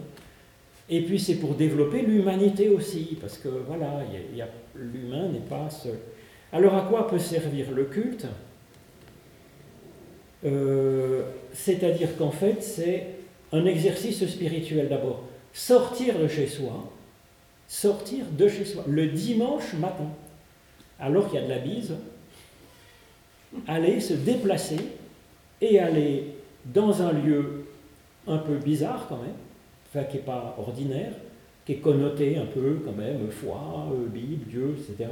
[0.91, 4.03] Et puis c'est pour développer l'humanité aussi, parce que voilà,
[4.75, 5.99] l'humain n'est pas seul.
[6.53, 8.27] Alors à quoi peut servir le culte?
[10.45, 11.23] Euh,
[11.55, 13.22] C'est-à-dire qu'en fait, c'est
[13.53, 15.23] un exercice spirituel d'abord.
[15.53, 16.91] Sortir de chez soi,
[17.69, 20.09] sortir de chez soi, le dimanche matin,
[20.99, 21.95] alors qu'il y a de la bise,
[23.67, 24.79] aller se déplacer
[25.61, 26.35] et aller
[26.65, 27.67] dans un lieu
[28.27, 29.35] un peu bizarre quand même,
[29.89, 31.13] enfin qui n'est pas ordinaire,
[31.67, 35.11] qui est connoté un peu quand même, foi, euh, Bible, Dieu, etc.,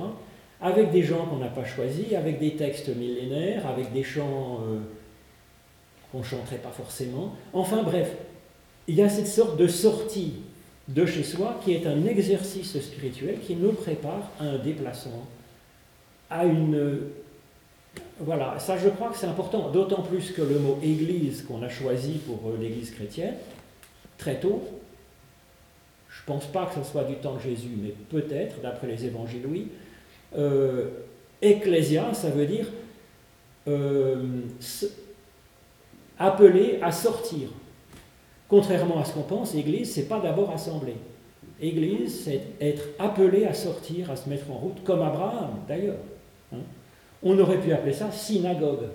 [0.61, 4.79] avec des gens qu'on n'a pas choisis, avec des textes millénaires, avec des chants euh,
[6.13, 7.35] qu'on ne chanterait pas forcément.
[7.53, 8.15] Enfin bref,
[8.89, 10.35] il y a cette sorte de sortie
[10.89, 15.27] de chez soi qui est un exercice spirituel qui nous prépare à un déplacement,
[16.29, 17.01] à une...
[18.19, 21.69] Voilà, ça je crois que c'est important, d'autant plus que le mot Église qu'on a
[21.69, 23.35] choisi pour euh, l'Église chrétienne,
[24.19, 24.63] très tôt,
[26.09, 29.07] je ne pense pas que ce soit du temps de Jésus, mais peut-être, d'après les
[29.07, 29.69] évangiles, oui,
[30.37, 30.89] euh,
[32.13, 32.67] ça veut dire
[33.69, 34.43] euh,
[36.19, 37.49] appeler à sortir.
[38.51, 40.97] Contrairement à ce qu'on pense, Église, c'est pas d'abord assembler.
[41.63, 46.01] Église, c'est être appelé à sortir, à se mettre en route, comme Abraham d'ailleurs.
[46.53, 46.59] Hein.
[47.23, 48.89] On aurait pu appeler ça synagogue.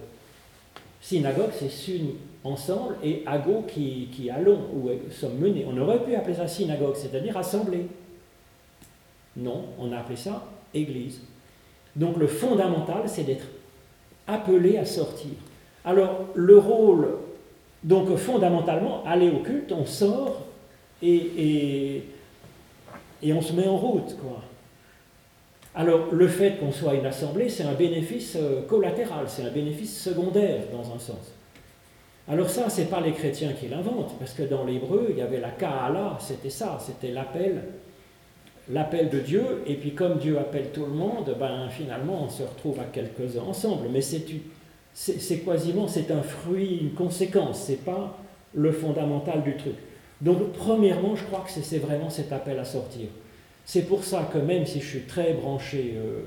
[1.00, 5.65] Synagogue, c'est s'unir ensemble, et ago qui, qui allons, ou sommes menés.
[5.68, 7.88] On aurait pu appeler ça synagogue, c'est-à-dire assembler.
[9.38, 11.22] Non, on a appelé ça Église.
[11.96, 13.46] Donc le fondamental, c'est d'être
[14.28, 15.32] appelé à sortir.
[15.86, 17.08] Alors le rôle
[17.86, 20.41] donc fondamentalement, aller au culte, on sort
[21.04, 22.02] et,
[23.24, 24.15] on se met en route.
[25.76, 30.02] Alors le fait qu'on soit une assemblée, c'est un bénéfice euh, collatéral, c'est un bénéfice
[30.02, 31.34] secondaire dans un sens.
[32.28, 35.39] Alors ça, c'est pas les chrétiens qui l'inventent, parce que dans l'hébreu, il y avait
[35.39, 37.62] la ka'ala, c'était ça, c'était l'appel,
[38.71, 42.41] l'appel de Dieu, et puis comme Dieu appelle tout le monde, ben finalement on se
[42.41, 44.26] retrouve à quelques-uns ensemble, mais c'est
[44.96, 48.18] c'est quasiment c'est un fruit, une conséquence, c'est pas
[48.54, 49.76] le fondamental du truc.
[50.22, 53.08] Donc premièrement, je crois que c'est vraiment cet appel à sortir.
[53.66, 56.22] C'est pour ça que même si je suis très branché euh,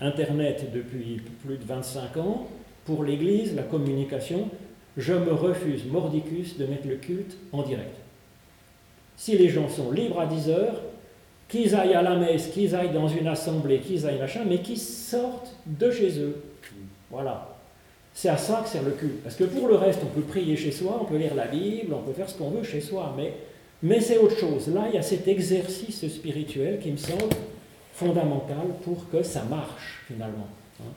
[0.00, 2.48] Internet depuis plus de 25 ans,
[2.84, 4.48] pour l'Église, la communication,
[4.96, 7.96] je me refuse mordicus de mettre le culte en direct.
[9.16, 10.82] Si les gens sont libres à 10 heures,
[11.48, 14.78] qu'ils aillent à la messe, qu'ils aillent dans une assemblée, qu'ils aillent machin, mais qu'ils
[14.78, 16.42] sortent de chez eux.
[17.10, 17.49] Voilà.
[18.14, 19.22] C'est à ça que sert le culte.
[19.22, 21.94] Parce que pour le reste, on peut prier chez soi, on peut lire la Bible,
[21.94, 23.34] on peut faire ce qu'on veut chez soi, mais,
[23.82, 24.68] mais c'est autre chose.
[24.68, 27.34] Là, il y a cet exercice spirituel qui me semble
[27.94, 30.48] fondamental pour que ça marche finalement.
[30.80, 30.92] Hein.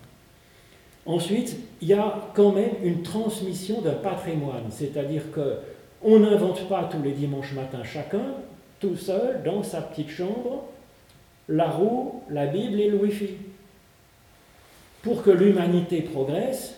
[1.06, 5.58] Ensuite, il y a quand même une transmission d'un patrimoine, c'est-à-dire que
[6.02, 8.36] on n'invente pas tous les dimanches matins chacun,
[8.80, 10.65] tout seul, dans sa petite chambre,
[11.47, 13.30] la roue, la Bible et le Wi-Fi.
[15.02, 16.76] Pour que l'humanité progresse,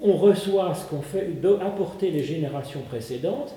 [0.00, 1.28] on reçoit ce qu'on fait
[1.60, 3.54] apporter les générations précédentes,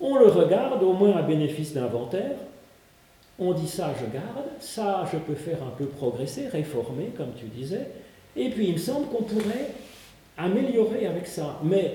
[0.00, 2.36] on le regarde au moins à bénéfice d'inventaire,
[3.38, 7.46] on dit ça je garde, ça je peux faire un peu progresser, réformer comme tu
[7.46, 7.88] disais,
[8.36, 9.70] et puis il me semble qu'on pourrait
[10.36, 11.60] améliorer avec ça.
[11.62, 11.94] Mais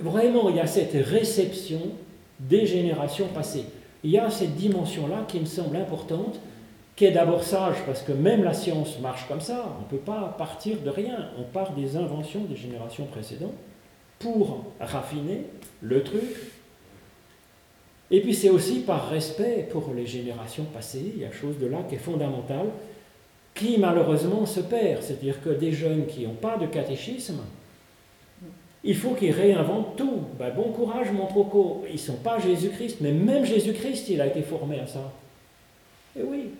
[0.00, 1.80] vraiment il y a cette réception
[2.40, 3.64] des générations passées.
[4.04, 6.38] Il y a cette dimension-là qui me semble importante
[6.96, 10.04] qui est d'abord sage, parce que même la science marche comme ça, on ne peut
[10.04, 13.54] pas partir de rien, on part des inventions des générations précédentes
[14.18, 15.42] pour raffiner
[15.82, 16.24] le truc.
[18.10, 21.66] Et puis c'est aussi par respect pour les générations passées, il y a chose de
[21.66, 22.68] là qui est fondamentale,
[23.54, 27.40] qui malheureusement se perd, c'est-à-dire que des jeunes qui n'ont pas de catéchisme,
[28.84, 30.20] il faut qu'ils réinventent tout.
[30.38, 34.26] Ben, bon courage mon troco, ils ne sont pas Jésus-Christ, mais même Jésus-Christ, il a
[34.28, 35.12] été formé à ça.
[36.18, 36.50] Et oui,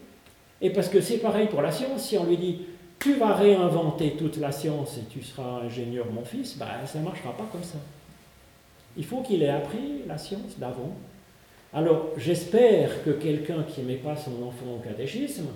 [0.61, 2.61] et parce que c'est pareil pour la science, si on lui dit
[2.99, 7.05] tu vas réinventer toute la science et tu seras ingénieur mon fils, ben, ça ne
[7.05, 7.79] marchera pas comme ça.
[8.97, 10.97] Il faut qu'il ait appris la science d'avant.
[11.75, 15.49] Alors j'espère que quelqu'un qui ne met pas son enfant au catéchisme,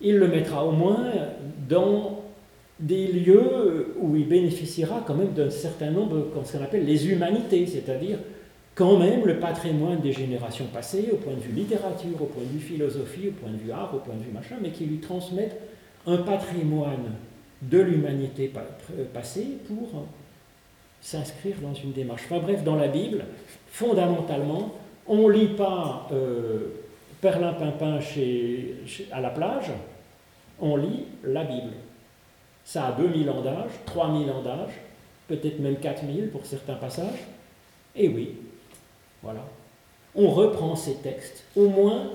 [0.00, 1.12] il le mettra au moins
[1.68, 2.22] dans
[2.80, 7.08] des lieux où il bénéficiera quand même d'un certain nombre, comme ce qu'on appelle les
[7.08, 8.18] humanités, c'est-à-dire
[8.78, 12.48] quand même le patrimoine des générations passées, au point de vue littérature, au point de
[12.56, 14.98] vue philosophie, au point de vue art, au point de vue machin, mais qui lui
[14.98, 15.60] transmettent
[16.06, 17.12] un patrimoine
[17.60, 18.52] de l'humanité
[19.12, 20.06] passée pour
[21.00, 22.22] s'inscrire dans une démarche.
[22.26, 23.24] Enfin bref, dans la Bible,
[23.66, 24.72] fondamentalement,
[25.08, 26.68] on ne lit pas euh,
[27.20, 28.76] Perlin Pimpin chez,
[29.10, 29.72] à la plage,
[30.60, 31.72] on lit la Bible.
[32.64, 34.70] Ça a 2000 ans d'âge, 3000 ans d'âge,
[35.26, 37.24] peut-être même 4000 pour certains passages.
[37.96, 38.36] Et oui,
[39.22, 39.44] voilà.
[40.14, 42.10] On reprend ces textes, au moins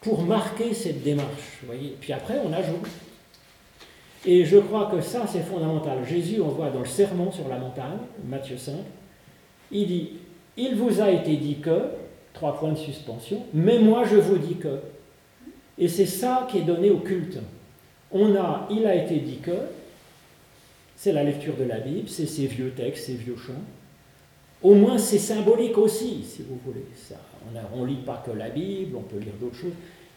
[0.00, 1.60] pour marquer cette démarche.
[1.64, 2.86] Voyez Puis après, on ajoute.
[4.26, 6.04] Et je crois que ça, c'est fondamental.
[6.06, 8.74] Jésus, on voit dans le sermon sur la montagne, Matthieu 5,
[9.72, 10.10] il dit,
[10.56, 11.84] il vous a été dit que,
[12.34, 14.80] trois points de suspension, mais moi je vous dis que.
[15.78, 17.38] Et c'est ça qui est donné au culte.
[18.12, 19.56] On a, il a été dit que,
[20.96, 23.54] c'est la lecture de la Bible, c'est ces vieux textes, ces vieux chants.
[24.62, 26.84] Au moins c'est symbolique aussi, si vous voulez.
[27.74, 29.72] On ne lit pas que la Bible, on peut lire d'autres choses,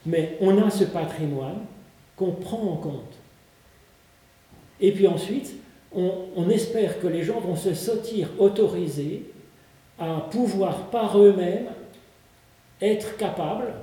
[0.06, 1.66] mais on a ce patrimoine
[2.16, 3.14] qu'on prend en compte.
[4.82, 5.56] Et puis ensuite,
[5.96, 9.24] on, espère que les gens vont se sentir autorisés
[10.00, 11.68] à pouvoir par eux-mêmes
[12.82, 13.74] être capables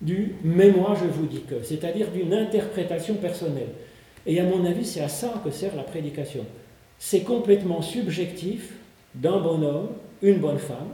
[0.00, 3.70] du mais moi je vous dis que, c'est-à-dire d'une interprétation personnelle.
[4.26, 6.44] Et à mon avis, c'est à ça que sert la prédication.
[6.98, 8.74] C'est complètement subjectif
[9.14, 9.88] d'un bon homme,
[10.22, 10.92] une bonne femme,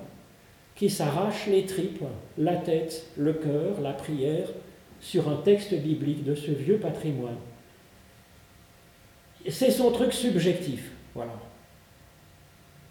[0.74, 2.02] qui s'arrache les tripes,
[2.36, 4.48] la tête, le cœur, la prière,
[5.00, 7.36] sur un texte biblique de ce vieux patrimoine.
[9.48, 11.34] C'est son truc subjectif, voilà.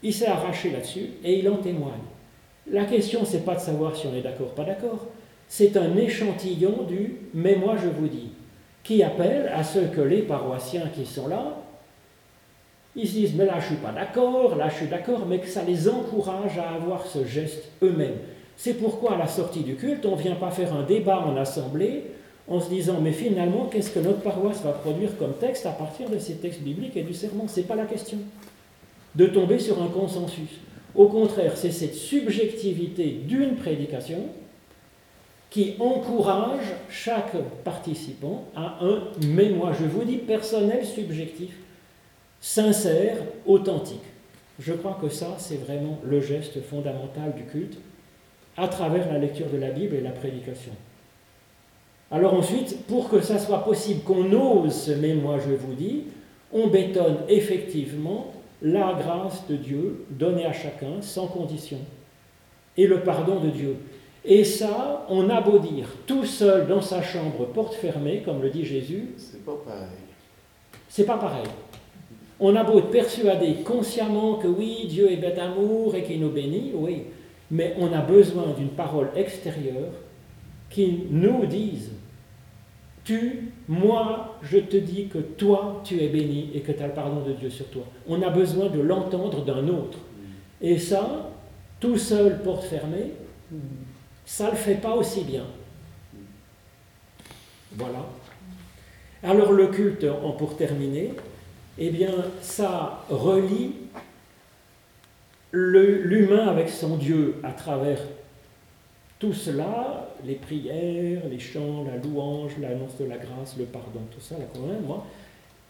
[0.01, 1.93] Il s'est arraché là-dessus et il en témoigne.
[2.69, 5.07] La question, c'est pas de savoir si on est d'accord ou pas d'accord,
[5.47, 8.31] c'est un échantillon du mais moi je vous dis,
[8.83, 11.62] qui appelle à ce que les paroissiens qui sont là,
[12.95, 15.47] ils se disent mais là je suis pas d'accord, là je suis d'accord, mais que
[15.47, 18.17] ça les encourage à avoir ce geste eux-mêmes.
[18.56, 21.36] C'est pourquoi à la sortie du culte, on ne vient pas faire un débat en
[21.38, 22.03] assemblée
[22.47, 26.10] en se disant mais finalement qu'est-ce que notre paroisse va produire comme texte à partir
[26.10, 28.19] de ces textes bibliques et du serment Ce n'est pas la question
[29.15, 30.49] de tomber sur un consensus.
[30.95, 34.25] Au contraire, c'est cette subjectivité d'une prédication
[35.49, 41.51] qui encourage chaque participant à un mais moi je vous dis personnel subjectif,
[42.43, 44.03] sincère, authentique.
[44.60, 47.77] Je crois que ça, c'est vraiment le geste fondamental du culte
[48.58, 50.73] à travers la lecture de la Bible et la prédication.
[52.12, 56.03] Alors ensuite, pour que ça soit possible qu'on ose ce mais moi je vous dis,
[56.51, 61.79] on bétonne effectivement la grâce de Dieu donnée à chacun sans condition
[62.75, 63.77] et le pardon de Dieu.
[64.25, 68.49] Et ça, on a beau dire tout seul dans sa chambre, porte fermée, comme le
[68.49, 69.13] dit Jésus.
[69.17, 69.88] C'est pas pareil.
[70.89, 71.47] C'est pas pareil.
[72.39, 76.31] On a beau être persuadé consciemment que oui, Dieu est bête amour et qu'il nous
[76.31, 77.03] bénit, oui,
[77.51, 79.91] mais on a besoin d'une parole extérieure
[80.69, 81.91] qui nous dise
[83.03, 86.93] tu, moi, je te dis que toi, tu es béni et que tu as le
[86.93, 87.83] pardon de Dieu sur toi.
[88.07, 89.97] On a besoin de l'entendre d'un autre.
[90.61, 91.29] Et ça,
[91.81, 93.11] tout seul, porte fermée,
[94.25, 95.43] ça ne le fait pas aussi bien.
[97.73, 98.05] Voilà.
[99.21, 100.05] Alors le culte,
[100.37, 101.13] pour terminer,
[101.77, 103.73] eh bien, ça relie
[105.51, 107.99] l'humain avec son Dieu à travers
[109.19, 114.19] tout cela, les prières, les chants, la louange, l'annonce de la grâce, le pardon, tout
[114.19, 115.05] ça, là, quand même, moi,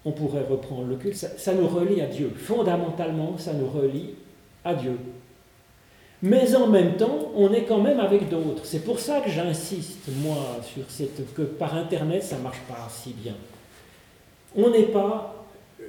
[0.06, 2.32] on pourrait reprendre le culte, ça, nous relie à Dieu.
[2.36, 4.16] Fondamentalement, ça nous relie
[4.66, 4.98] à Dieu.
[6.22, 8.66] Mais en même temps, on est quand même avec d'autres.
[8.66, 12.88] C'est pour ça que j'insiste, moi, sur cette, que par Internet, ça ne marche pas
[12.90, 13.36] si bien.
[14.56, 15.43] On n'est pas...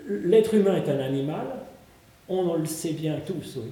[0.09, 1.47] L'être humain est un animal,
[2.29, 3.71] on le sait bien tous, oui.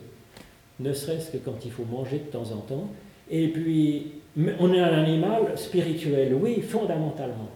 [0.81, 2.89] Ne serait-ce que quand il faut manger de temps en temps.
[3.31, 4.13] Et puis,
[4.59, 7.51] on est un animal spirituel, oui, fondamentalement.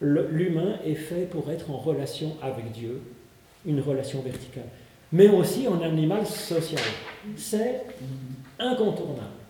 [0.00, 3.00] L'humain est fait pour être en relation avec Dieu,
[3.66, 4.68] une relation verticale.
[5.12, 6.82] Mais aussi un animal social.
[7.36, 7.82] C'est
[8.58, 9.40] incontournable.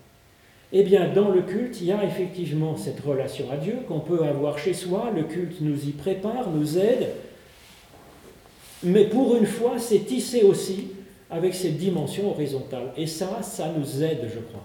[0.72, 4.22] Eh bien, dans le culte, il y a effectivement cette relation à Dieu qu'on peut
[4.22, 5.10] avoir chez soi.
[5.14, 7.08] Le culte nous y prépare, nous aide.
[8.82, 10.88] Mais pour une fois, c'est tissé aussi
[11.30, 12.92] avec cette dimension horizontale.
[12.96, 14.64] Et ça, ça nous aide, je crois.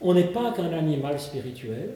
[0.00, 1.90] On n'est pas qu'un animal spirituel,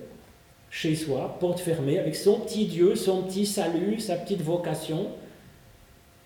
[0.71, 5.09] chez soi, porte fermée, avec son petit Dieu, son petit salut, sa petite vocation.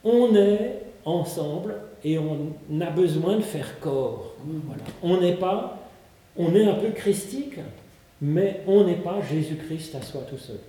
[0.03, 4.35] On est ensemble et on a besoin de faire corps.
[5.03, 5.79] On n'est pas,
[6.37, 7.59] on est un peu christique,
[8.20, 10.61] mais on n'est pas Jésus-Christ à soi tout seul.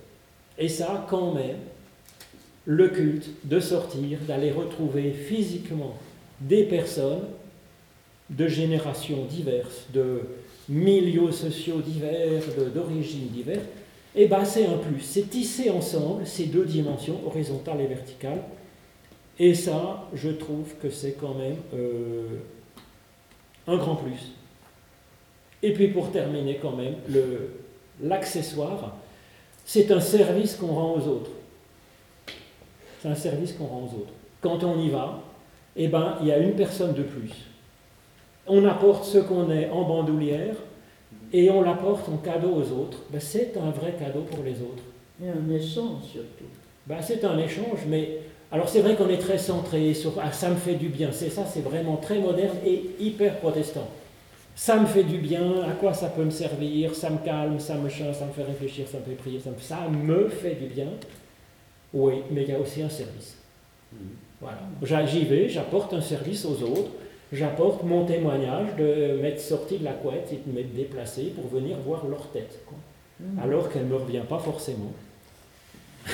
[0.58, 1.58] Et ça, quand même,
[2.66, 5.96] le culte de sortir, d'aller retrouver physiquement
[6.40, 7.24] des personnes
[8.28, 10.20] de générations diverses, de
[10.68, 12.42] milieux sociaux divers,
[12.74, 13.64] d'origines diverses,
[14.16, 15.00] et eh ben c'est un plus.
[15.00, 18.42] C'est tisser ensemble ces deux dimensions, horizontale et verticale.
[19.38, 22.38] Et ça, je trouve que c'est quand même euh,
[23.66, 24.32] un grand plus.
[25.62, 26.94] Et puis pour terminer quand même,
[28.02, 28.96] l'accessoire,
[29.66, 31.30] c'est un service qu'on rend aux autres.
[33.06, 34.12] C'est un service qu'on rend aux autres.
[34.40, 35.20] Quand on y va,
[35.76, 37.30] eh ben, il y a une personne de plus.
[38.48, 40.56] On apporte ce qu'on est en bandoulière
[41.32, 42.98] et on l'apporte en cadeau aux autres.
[43.10, 44.82] Ben, c'est un vrai cadeau pour les autres.
[45.22, 46.50] Et un échange surtout.
[46.88, 48.18] Ben, c'est un échange, mais
[48.50, 51.10] alors c'est vrai qu'on est très centré sur ah, ça me fait du bien.
[51.12, 53.86] C'est ça, c'est vraiment très moderne et hyper protestant.
[54.56, 57.76] Ça me fait du bien, à quoi ça peut me servir, ça me calme, ça
[57.76, 60.56] me change, ça me fait réfléchir, ça me fait prier, ça me, ça me fait
[60.56, 60.88] du bien.
[61.96, 63.36] Oui, mais il y a aussi un service.
[63.92, 63.96] Mm.
[64.40, 65.06] Voilà.
[65.06, 66.90] J'y vais, j'apporte un service aux autres,
[67.32, 71.78] j'apporte mon témoignage de m'être sorti de la couette et de m'être déplacé pour venir
[71.78, 72.60] voir leur tête.
[73.18, 73.38] Mm.
[73.42, 74.92] Alors qu'elle ne me revient pas forcément.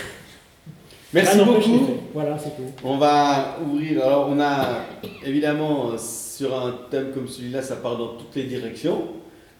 [1.12, 1.86] Merci ah beaucoup.
[2.14, 2.70] Voilà, c'est tout.
[2.84, 4.04] On va ouvrir.
[4.04, 4.84] Alors, on a
[5.26, 9.02] évidemment sur un thème comme celui-là, ça part dans toutes les directions.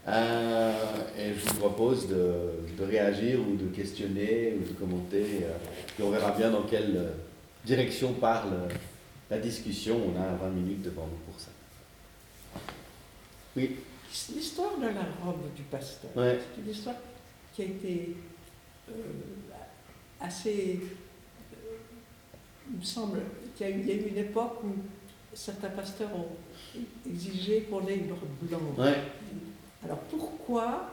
[0.09, 0.73] Euh,
[1.17, 5.45] et je vous propose de, réagir ou de questionner ou de commenter.
[5.45, 5.57] Euh,
[5.99, 7.13] et on verra bien dans quelle
[7.65, 8.69] direction parle
[9.31, 10.01] la discussion.
[10.13, 11.51] On a 20 minutes devant nous pour ça.
[13.57, 13.77] Oui.
[14.35, 16.97] L'histoire de la robe du pasteur, c'est une histoire
[17.55, 18.17] qui a été
[18.91, 18.93] euh,
[20.21, 20.81] assez.
[22.71, 23.21] il me semble
[23.57, 24.75] qu'il y, a eu une époque où
[25.33, 26.29] certains pasteurs ont
[27.09, 28.97] exigé qu'on ait une robe blanche.
[29.85, 30.89] Alors pourquoi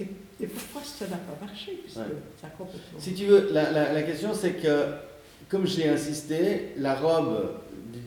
[0.00, 2.98] et, pourquoi ça n'a pas marché ça complètement...
[2.98, 4.86] Si tu veux, la, la, question c'est que,
[5.48, 7.50] comme j'ai insisté, la robe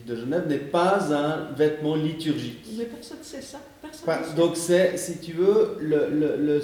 [0.06, 2.66] de Genève n'est pas un vêtement liturgique.
[2.76, 3.60] Mais personne ne sait ça.
[4.36, 6.62] donc c'est, si tu veux, le, le, le,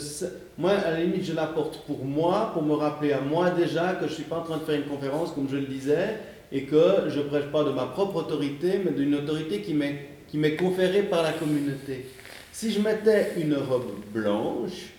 [0.58, 3.92] moi à la limite je la porte pour moi, pour me rappeler à moi déjà
[3.92, 6.16] que je ne suis pas en train de faire une conférence comme je le disais,
[6.50, 10.56] et que je ne prêche pas de ma propre autorité, mais d'une autorité qui m'est
[10.56, 12.06] conférée par la communauté.
[12.52, 14.90] Si je mettais une robe blanche,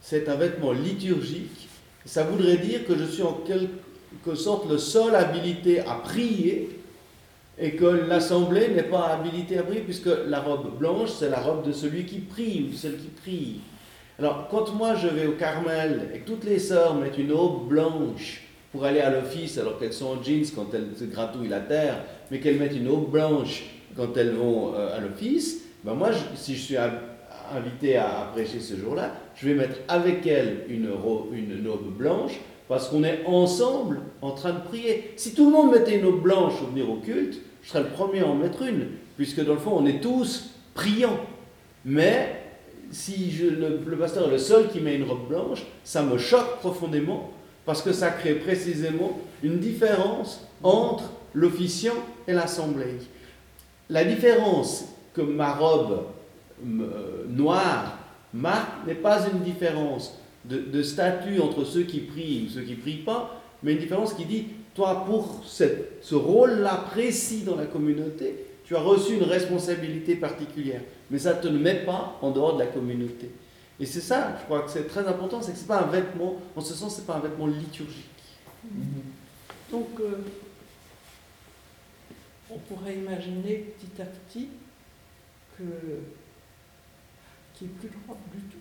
[0.00, 1.68] c'est un vêtement liturgique,
[2.04, 6.70] ça voudrait dire que je suis en quelque sorte le seul habilité à prier
[7.58, 11.66] et que l'assemblée n'est pas habilitée à prier puisque la robe blanche, c'est la robe
[11.66, 13.60] de celui qui prie ou celle qui prie.
[14.18, 17.68] Alors, quand moi je vais au Carmel et que toutes les sœurs mettent une robe
[17.68, 18.42] blanche
[18.72, 22.02] pour aller à l'office alors qu'elles sont en jeans quand elles se gratouillent la terre,
[22.30, 23.64] mais qu'elles mettent une robe blanche
[23.96, 28.76] quand elles vont euh, à l'office, ben moi, si je suis invité à, prêcher ce
[28.76, 31.28] jour-là, je vais mettre avec elles une robe,
[31.66, 35.12] robe blanche parce qu'on est ensemble en train de prier.
[35.16, 37.88] Si tout le monde mettait une robe blanche au venir au culte, je serais le
[37.88, 41.18] premier à en mettre une, puisque dans le fond, on est tous priants.
[41.84, 42.42] Mais
[42.90, 46.58] si le, le pasteur est le seul qui met une robe blanche, ça me choque
[46.58, 47.30] profondément
[47.64, 51.04] parce que ça crée précisément une différence entre
[51.34, 51.94] l'officiant
[52.26, 52.98] et l'assemblée.
[53.88, 54.86] La différence
[55.20, 56.04] que ma robe
[56.64, 57.98] euh, noire
[58.32, 63.02] marque n'est pas une différence de, statut entre ceux qui prient ou ceux qui prient
[63.04, 68.74] pas, mais une différence qui dit, toi, pour ce rôle-là précis dans la communauté, tu
[68.74, 72.66] as reçu une responsabilité particulière, mais ça ne te met pas en dehors de la
[72.66, 73.30] communauté.
[73.78, 75.90] Et c'est ça, je crois que c'est très important, c'est que ce n'est pas un
[75.90, 78.06] vêtement, en ce sens, ce n'est pas un vêtement liturgique.
[79.70, 80.18] Donc, euh,
[82.50, 84.48] on pourrait imaginer petit à petit
[85.64, 85.70] n'y
[87.62, 87.94] ait plus du
[88.50, 88.58] tout.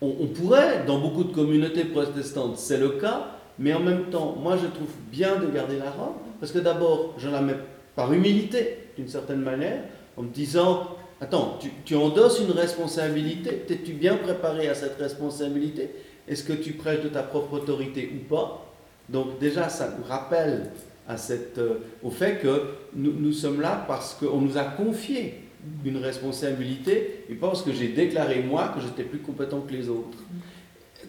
[0.00, 4.56] On, pourrait, dans beaucoup de communautés protestantes, c'est le cas, mais en même temps, moi
[4.56, 7.56] je trouve bien de garder la robe, parce que d'abord, je la mets
[7.96, 9.82] par humilité, d'une certaine manière,
[10.16, 15.90] en me disant, attends, tu, endosses une responsabilité, es-tu bien préparé à cette responsabilité?
[16.28, 18.64] Est-ce que tu prêches de ta propre autorité ou pas?
[19.08, 20.70] Donc déjà, ça nous rappelle
[21.10, 21.74] euh,
[22.04, 25.47] au fait que nous, nous sommes là parce qu'on nous a confié
[25.84, 29.88] une responsabilité et pas parce que j'ai déclaré moi que j'étais plus compétent que les
[29.88, 30.18] autres.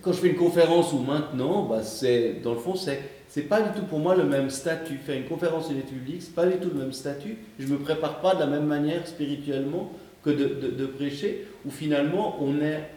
[0.01, 3.61] Quand je fais une conférence ou maintenant, bah c'est, dans le fond, c'est c'est pas
[3.61, 4.97] du tout pour moi le même statut.
[4.97, 7.37] Faire une conférence en études publique, c'est pas du tout le même statut.
[7.59, 9.91] Je me prépare pas de la même manière spirituellement
[10.23, 12.89] que de, de, prêcher, où finalement on est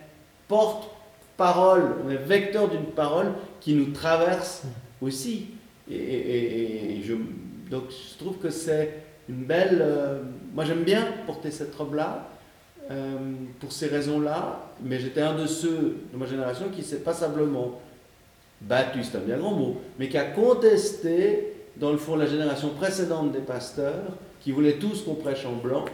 [0.48, 4.62] porte-parole, on est vecteur d'une parole qui nous traverse
[5.02, 5.48] aussi.
[5.90, 7.12] Et, je,
[7.70, 9.78] donc je trouve que c'est une belle...
[9.80, 10.22] Euh,
[10.54, 12.28] moi j'aime bien porter cette robe-là,
[12.90, 13.16] euh,
[13.60, 17.80] pour ces raisons-là, mais j'étais un de ceux de ma génération qui s'est passablement
[18.60, 22.70] battu, c'est un bien grand mot, mais qui a contesté, dans le fond, la génération
[22.70, 25.84] précédente des pasteurs, qui voulaient tous qu'on prêche en blanc,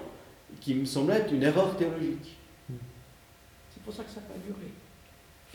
[0.60, 2.36] qui me semblait être une erreur théologique.
[2.68, 4.72] C'est pour ça que ça n'a pas duré.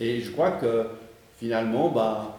[0.00, 0.86] Et je crois que
[1.36, 2.36] finalement, bah,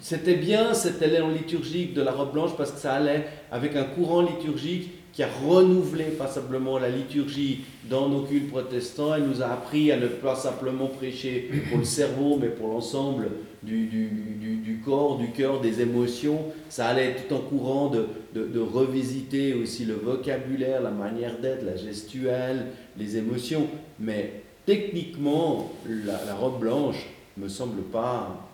[0.00, 3.84] c'était bien cet élan liturgique de la robe blanche parce que ça allait avec un
[3.84, 9.14] courant liturgique qui a renouvelé passablement la liturgie dans nos cultes protestants.
[9.14, 13.30] Elle nous a appris à ne pas simplement prêcher pour le cerveau, mais pour l'ensemble
[13.62, 16.38] du, du, corps, du cœur, des émotions.
[16.68, 21.76] Ça allait tout en courant de, de, revisiter aussi le vocabulaire, la manière d'être, la
[21.76, 22.66] gestuelle,
[22.98, 23.66] les émotions.
[23.98, 27.06] Mais techniquement, la, la robe blanche
[27.38, 28.45] me semble pas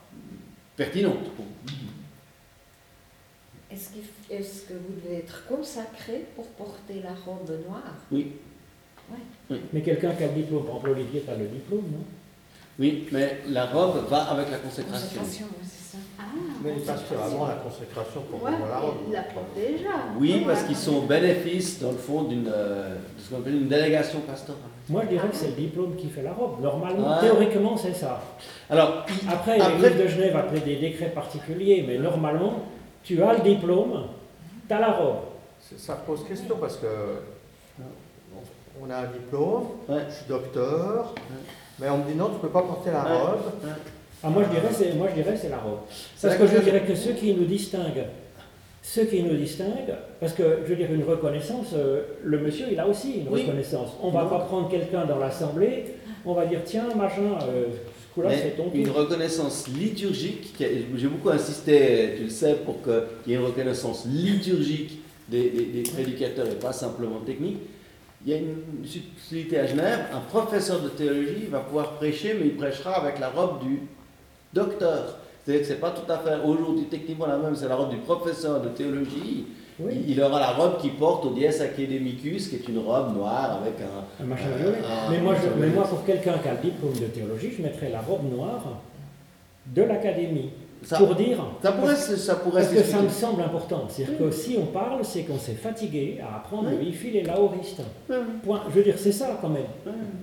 [0.76, 1.30] pertinente.
[3.70, 7.94] Est-ce que vous devez être consacré pour porter la robe noire?
[8.10, 8.32] Oui.
[9.72, 12.04] Mais quelqu'un qui a le diplôme, par exemple Olivier, pas le diplôme, non?
[12.78, 15.20] Oui, mais la robe va avec la consécration.
[15.20, 15.46] Consécration,
[16.62, 18.94] mais parce que avant la consécration pour ouais, la robe.
[19.06, 19.22] Il la
[19.54, 19.88] déjà.
[20.18, 23.68] Oui, parce qu'ils sont au bénéfice, dans le fond, d'une euh, ce qu'on appelle une
[23.68, 24.62] délégation pastorale.
[24.88, 26.60] Moi, je dirais que c'est le diplôme qui fait la robe.
[26.60, 28.20] Normalement, théoriquement, c'est ça.
[28.68, 32.64] Alors, après, l'Église de Genève a pris des décrets particuliers, mais normalement,
[33.02, 34.04] tu as le diplôme,
[34.68, 35.16] tu as la robe.
[35.76, 36.86] Ça pose question parce que
[38.80, 41.14] on a un diplôme, je suis docteur,
[41.78, 43.40] mais on me dit non, tu ne peux pas porter la robe.
[44.24, 45.80] Ah, moi, je dirais c'est, moi, je dirais c'est la robe.
[46.20, 48.06] Parce que je dirais que ceux qui nous distinguent,
[48.82, 52.78] ceux qui nous distinguent, parce que je veux dire une reconnaissance, euh, le monsieur, il
[52.78, 53.90] a aussi une reconnaissance.
[54.02, 55.84] On ne va pas prendre quelqu'un dans l'assemblée,
[56.24, 57.66] on va dire tiens, machin, euh,
[58.74, 64.04] une reconnaissance liturgique, j'ai beaucoup insisté, tu le sais, pour qu'il y ait une reconnaissance
[64.04, 67.58] liturgique des, prédicateurs et pas simplement technique.
[68.24, 72.46] Il y a une subtilité à Genève, un professeur de théologie va pouvoir prêcher, mais
[72.46, 73.80] il prêchera avec la robe du
[74.52, 75.18] docteur.
[75.44, 77.90] C'est-à-dire que ce n'est pas tout à fait aujourd'hui techniquement la même, c'est la robe
[77.90, 79.46] du professeur de théologie
[80.06, 83.74] il aura la robe qu'il porte au Dies Academicus, qui est une robe noire avec
[83.80, 84.22] un.
[84.22, 84.78] un machin violet.
[85.10, 88.00] mais, moi, mais moi, pour quelqu'un qui a le diplôme de théologie, je mettrais la
[88.00, 88.80] robe noire
[89.66, 90.50] de l'académie.
[90.98, 91.38] Pour dire.
[91.62, 93.86] Ça pourrait, ça pourrait Parce que ça me semble important.
[93.88, 97.82] C'est-à-dire que si on parle, c'est qu'on s'est fatigué à apprendre le ifil et l'aoriste.
[98.44, 98.62] Point.
[98.68, 99.62] Je veux dire, c'est ça quand même.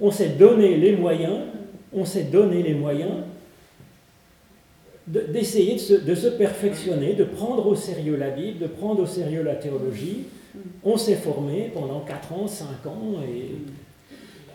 [0.02, 1.38] On s'est donné les moyens,
[1.94, 3.24] on s'est donné les moyens
[5.10, 9.56] d'essayer de, se, perfectionner, de prendre au sérieux la Bible, de prendre au sérieux la
[9.56, 10.26] théologie.
[10.84, 13.56] On s'est formé pendant 4 ans, 5 ans, et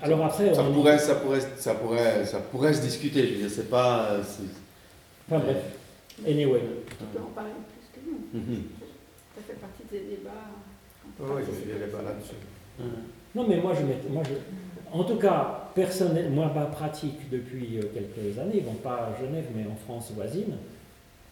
[0.03, 0.55] alors après...
[0.55, 4.17] Ça, pourrait, ça, pourrait, ça, pourrait, ça pourrait se discuter, je veux dire, c'est pas...
[5.29, 5.57] Enfin bref,
[6.27, 6.61] anyway.
[6.89, 8.41] Tu peux en parler plus que nous.
[8.41, 8.63] Mhm.
[9.35, 10.31] Ça fait partie des débats.
[11.19, 12.37] Oui, il y a des débats là-dessus.
[13.35, 14.35] Non, mais moi, je, moi je,
[14.95, 19.47] en tout cas, personnel, moi, ma pratique depuis euh, quelques années, bon, pas à Genève,
[19.55, 20.55] mais en France voisine,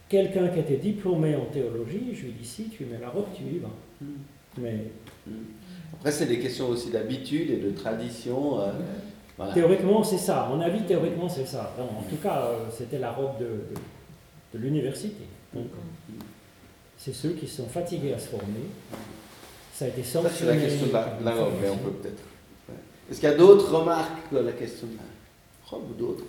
[0.08, 3.44] quelqu'un qui était diplômé en théologie, je lui dis si tu mets la robe, tu
[3.44, 3.68] y vas.
[4.00, 4.06] Hmm.
[4.58, 4.78] Mais,
[5.28, 5.32] hmm.
[5.94, 8.60] Après, c'est des questions aussi d'habitude et de tradition.
[8.60, 10.42] Euh, théoriquement, c'est ça.
[10.42, 11.72] À mon avis, théoriquement, c'est ça.
[11.78, 15.24] en tout cas, euh, c'était la robe de, l'université.
[16.98, 18.66] c'est ceux qui sont fatigués à se former.
[19.72, 20.32] Ça a été sanctionné.
[20.32, 22.22] C'est la question de la, la robe, mais on peut peut-être
[23.12, 24.94] est-ce qu'il y a d'autres remarques que la question de
[25.76, 26.24] ou d'autres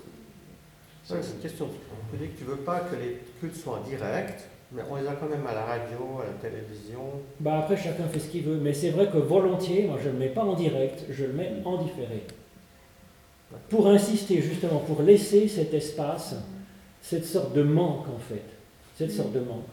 [1.05, 1.69] C'est une question.
[2.11, 4.97] Tu dis que tu ne veux pas que les cultes soient en direct, mais on
[4.97, 6.99] les a quand même à la radio, à la télévision.
[7.39, 8.57] Bah après, chacun fait ce qu'il veut.
[8.57, 11.31] Mais c'est vrai que volontiers, moi je ne le mets pas en direct, je le
[11.31, 12.25] mets en différé.
[13.69, 16.35] Pour insister justement, pour laisser cet espace,
[17.01, 18.43] cette sorte de manque en fait.
[18.97, 19.63] Cette sorte de manque.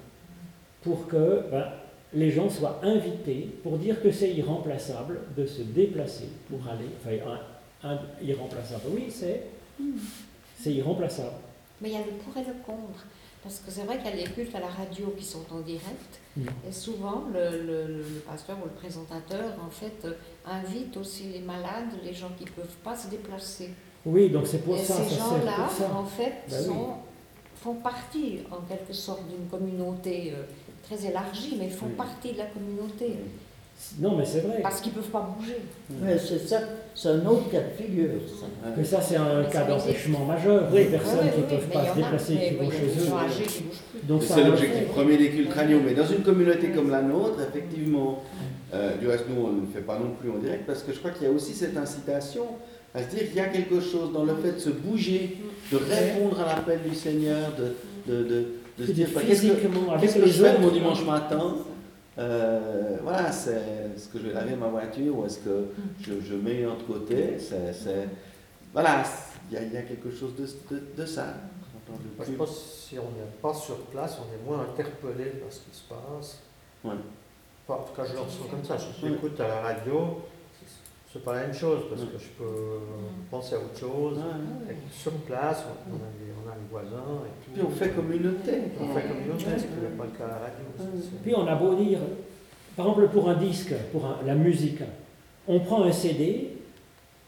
[0.82, 1.64] Pour que ben,
[2.12, 6.86] les gens soient invités pour dire que c'est irremplaçable de se déplacer pour aller.
[7.00, 7.38] Enfin,
[7.82, 9.44] un, irremplaçable, oui, c'est
[10.58, 11.36] c'est irremplaçable.
[11.80, 13.06] Mais il y a le pour et le contre.
[13.42, 15.60] Parce que c'est vrai qu'il y a des cultes à la radio qui sont en
[15.60, 16.46] direct, mm.
[16.68, 20.06] et souvent le, pasteur ou le présentateur, en fait,
[20.44, 23.70] invite aussi les malades, les gens qui ne peuvent pas se déplacer.
[24.04, 24.96] Oui, donc c'est pour et ça.
[24.96, 26.96] Ces gens-là, en fait, ben
[27.62, 30.44] font partie, en quelque sorte, d'une communauté euh,
[30.90, 33.18] très élargie, mais ils font partie de la communauté.
[33.98, 34.60] Non, mais c'est vrai.
[34.62, 35.56] Parce qu'ils ne peuvent pas bouger.
[36.02, 36.60] Mais c'est ça,
[36.94, 38.10] c'est un autre cas de figure.
[38.28, 38.46] Ça.
[38.76, 40.68] Mais ça, c'est un cas d'empêchement majeur.
[40.70, 40.80] Oui.
[40.80, 43.64] Les personnes qui ne peuvent pas se déplacer, qui vont chez eux.
[44.02, 45.80] Donc c'est l'objectif premier des cultes crâniaux.
[45.84, 48.22] Mais dans une communauté comme la nôtre, effectivement,
[48.74, 50.98] euh, du reste, nous, on ne fait pas non plus en direct, parce que je
[50.98, 52.44] crois qu'il y a aussi cette incitation
[52.94, 55.38] à se dire qu'il y a quelque chose dans le fait de se bouger,
[55.72, 58.46] de répondre à l'appel du Seigneur, de, de, de
[58.80, 61.56] de se dire qu'est-ce que, je fais mon dimanche matin?
[62.18, 63.62] Euh, voilà, c'est
[63.96, 65.66] est-ce que je vais laver ma voiture ou est-ce que
[66.00, 67.36] je, je mets un autre côté?
[67.38, 68.08] C'est,
[68.72, 69.02] Voilà,
[69.50, 71.34] il y, a, y a quelque chose de, de, de ça.
[72.26, 75.60] je pense que si on n'est pas sur place, on est moins interpellé par ce
[75.60, 76.38] qui se passe.
[76.84, 76.94] Ouais.
[77.68, 78.76] en tout cas, je le ressens comme ça.
[78.78, 80.18] Je l'écoute à la radio,
[81.12, 82.78] c'est pas la même chose parce que je peux
[83.30, 84.16] penser à autre chose.
[84.92, 87.24] Sur place, on a, les, on a les voisins.
[87.26, 87.50] Et tout.
[87.52, 88.52] Puis on fait communauté.
[88.80, 90.92] On fait communauté, ce qui n'est pas le cas à la radio.
[91.22, 91.98] Puis on a beau dire,
[92.76, 94.82] par exemple pour un disque, pour la musique,
[95.48, 96.50] on prend un CD,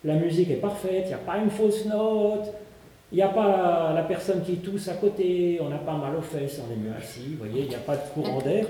[0.05, 2.53] la musique est parfaite, il n'y a pas une fausse note,
[3.11, 6.23] il n'y a pas la, personne qui tousse à côté, on n'a pas mal aux
[6.23, 8.67] fesses, on est mieux assis, vous voyez, il n'y a pas de courant d'air.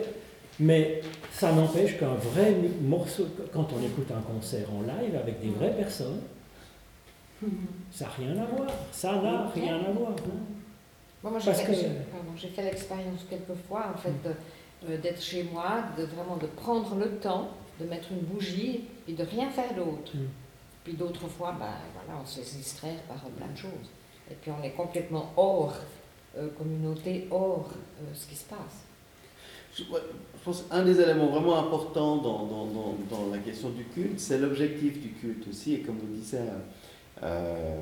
[0.60, 1.00] Mais
[1.32, 5.74] ça n'empêche qu'un vrai morceau, quand on écoute un concert en live avec des vraies
[5.74, 6.20] personnes,
[7.90, 8.68] ça n'a rien à voir.
[8.92, 10.14] Ça n'a rien à voir.
[11.22, 11.52] moi, j'ai
[12.48, 14.30] fait, l'expérience quelquefois, en fait,
[14.88, 17.48] euh, d'être chez moi, de vraiment de prendre le temps
[17.80, 20.14] de mettre une bougie et de rien faire d'autre.
[20.14, 20.28] Mm.
[20.84, 23.90] Puis d'autres fois, ben, voilà, on se laisse distraire par plein de choses.
[24.30, 25.74] Et puis on est complètement hors
[26.36, 28.84] euh, communauté, hors euh, ce qui se passe.
[29.74, 29.84] Je,
[30.44, 32.66] pense qu'un des éléments vraiment importants dans, dans,
[33.10, 35.74] dans, la question du culte, c'est l'objectif du culte aussi.
[35.74, 36.40] Et comme vous disait
[37.22, 37.80] euh,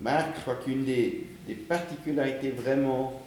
[0.00, 3.20] Marc, je crois qu'une des, des, particularités vraiment,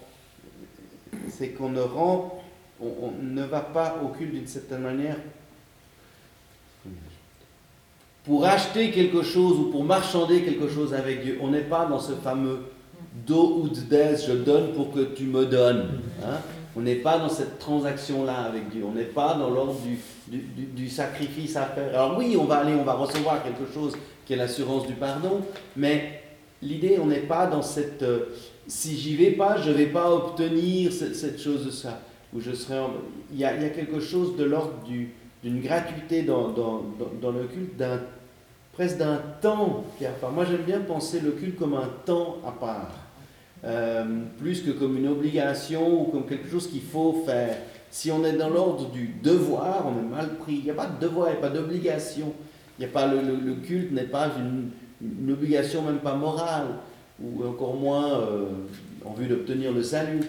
[1.29, 2.41] c'est qu'on ne rend,
[2.79, 5.17] on, ne va pas au culte d'une certaine manière
[8.23, 11.39] pour acheter quelque chose ou pour marchander quelque chose avec Dieu.
[11.41, 12.71] On n'est pas dans ce fameux
[13.25, 16.01] do ou des, je donne pour que tu me donnes.
[16.23, 16.37] Hein.
[16.75, 18.83] On n'est pas dans cette transaction-là avec Dieu.
[18.87, 19.77] On n'est pas dans l'ordre
[20.27, 21.89] du, sacrifice à faire.
[21.89, 25.41] Alors oui, on va aller, on va recevoir quelque chose qui est l'assurance du pardon,
[25.75, 26.21] mais
[26.61, 28.03] l'idée, on n'est pas dans cette...
[28.03, 28.27] Euh,
[28.67, 31.99] si j'y vais pas, je ne vais pas obtenir cette, cette chose-là.
[32.33, 32.79] Où je serai
[33.33, 34.75] il, y a, quelque chose de l'ordre
[35.43, 37.83] d'une gratuité dans, le culte,
[38.71, 40.31] presque d'un temps qui part.
[40.31, 43.00] Moi, j'aime bien penser le culte comme un temps à part.
[43.63, 44.03] Euh,
[44.39, 47.57] plus que comme une obligation ou comme quelque chose qu'il faut faire.
[47.91, 50.55] Si on est dans l'ordre du devoir, on est mal pris.
[50.55, 52.33] Il n'y a pas de devoir, il n'y a pas d'obligation.
[52.79, 56.69] Il y a pas le, le, culte n'est pas une, une, obligation, même pas morale,
[57.21, 58.45] ou encore moins euh,
[59.05, 60.21] en vue d'obtenir le salut.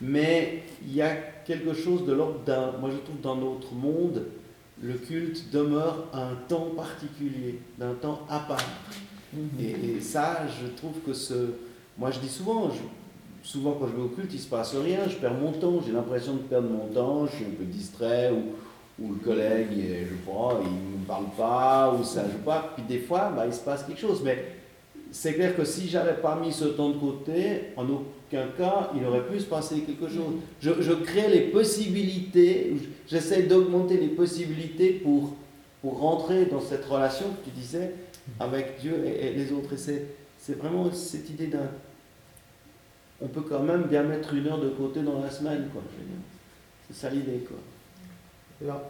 [0.00, 4.26] Mais il y a quelque chose de l'ordre d'un, moi je trouve dans notre monde,
[4.80, 8.64] le culte demeure un temps particulier, d'un temps à part.
[9.34, 9.60] Mm-hmm.
[9.60, 11.34] Et, et, ça, je trouve que ce,
[12.00, 12.70] moi, je dis souvent,
[13.42, 15.82] souvent quand je vais au culte, il ne se passe rien, je perds mon temps,
[15.84, 18.54] j'ai l'impression de perdre mon temps, je suis un peu distrait, ou,
[19.02, 22.72] le collègue, je sais il ne me parle pas, ou ça ne joue pas.
[22.74, 24.22] Puis des fois, bah, il se passe quelque chose.
[24.24, 24.44] Mais
[25.10, 29.04] c'est clair que si j'avais pas mis ce temps de côté, en aucun cas, il
[29.06, 30.34] aurait pu se passer quelque chose.
[30.60, 32.76] Je, je crée les possibilités,
[33.08, 35.34] j'essaie d'augmenter les possibilités pour,
[35.80, 37.94] pour rentrer dans cette relation que tu disais
[38.38, 39.72] avec Dieu et, et les autres.
[39.74, 39.78] Et
[40.38, 41.70] c'est vraiment cette idée d'un
[43.20, 45.82] on peut quand même bien mettre une heure de côté dans la semaine, quoi.
[46.88, 47.58] C'est ça l'idée, quoi.
[48.62, 48.82] Là,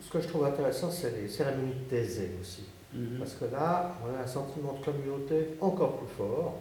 [0.00, 2.64] ce que, je trouve intéressant, c'est les cérémonies de thésée aussi.
[2.92, 3.18] Mhm.
[3.18, 6.60] Parce que là, on a un sentiment de communauté encore plus fort.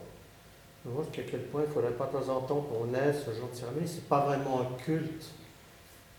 [0.87, 3.31] On voit qu'à quel point il faudrait pas de temps en temps qu'on ait ce
[3.31, 3.87] genre de cérémonie.
[3.87, 5.31] Ce n'est pas vraiment un culte,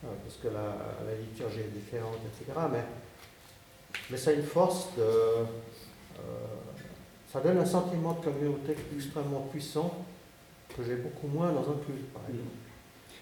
[0.04, 0.76] euh, parce que la,
[1.06, 2.58] la, liturgie est différente, etc.
[2.72, 2.84] Mais,
[4.10, 5.02] mais ça a une force de.
[5.02, 5.44] Euh,
[7.32, 9.94] ça donne un sentiment de communauté extrêmement puissant
[10.76, 12.50] que j'ai beaucoup moins dans un culte, par exemple.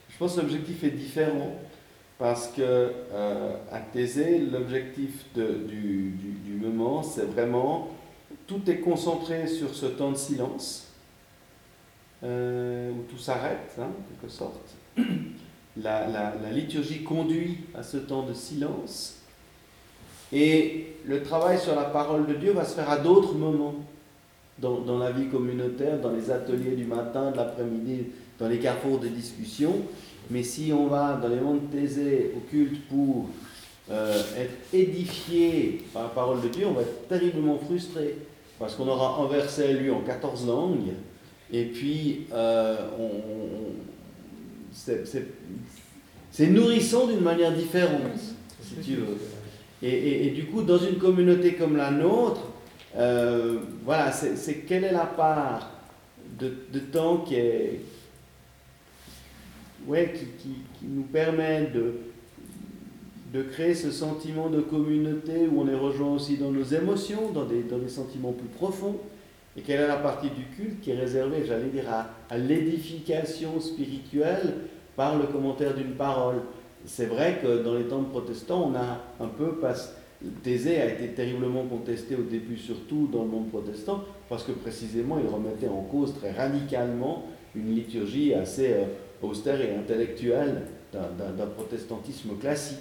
[0.08, 1.56] Je pense que l'objectif est différent
[2.18, 7.90] parce que euh, à Thésée, l'objectif du, moment, c'est vraiment
[8.46, 10.88] tout est concentré sur ce temps de silence
[12.22, 14.74] euh, où tout s'arrête, hein, en quelque sorte.
[15.76, 19.16] La, liturgie conduit à ce temps de silence
[20.32, 23.74] et le travail sur la parole de Dieu va se faire à d'autres moments
[24.58, 28.06] dans, la vie communautaire, dans les ateliers du matin, de l'après-midi,
[28.38, 29.72] dans les carrefours de discussion.
[30.30, 33.28] Mais si on va dans les mondes taisés au culte pour
[33.90, 38.16] euh, être édifié par la parole de Dieu, on va être terriblement frustré.
[38.58, 40.92] Parce qu'on aura un verset lu en 14 langues,
[41.52, 42.76] et puis euh,
[46.30, 48.16] c'est nourrissant d'une manière différente,
[48.62, 49.18] si tu veux.
[49.82, 52.40] Et, et, du coup, dans une communauté comme la nôtre,
[52.96, 55.70] euh, voilà, c'est quelle est la part
[56.38, 57.80] de, de temps qui, est,
[59.86, 61.94] ouais, qui, qui, nous permet de,
[63.32, 67.44] de créer ce sentiment de communauté où on est rejoint aussi dans nos émotions, dans
[67.44, 68.96] des, dans des sentiments plus profonds?
[69.56, 73.60] Et quelle est la partie du culte qui est réservée, j'allais dire, à, à l'édification
[73.60, 74.54] spirituelle
[74.96, 76.42] par le commentaire d'une parole?
[76.86, 79.90] C'est vrai que dans les temps protestants, on a un peu passé
[80.42, 85.18] Thésée a été terriblement contesté au début, surtout dans le monde protestant, parce que précisément
[85.18, 88.84] il remettait en cause très radicalement une liturgie assez euh,
[89.22, 90.62] austère et intellectuelle
[90.92, 92.78] d'un protestantisme classique.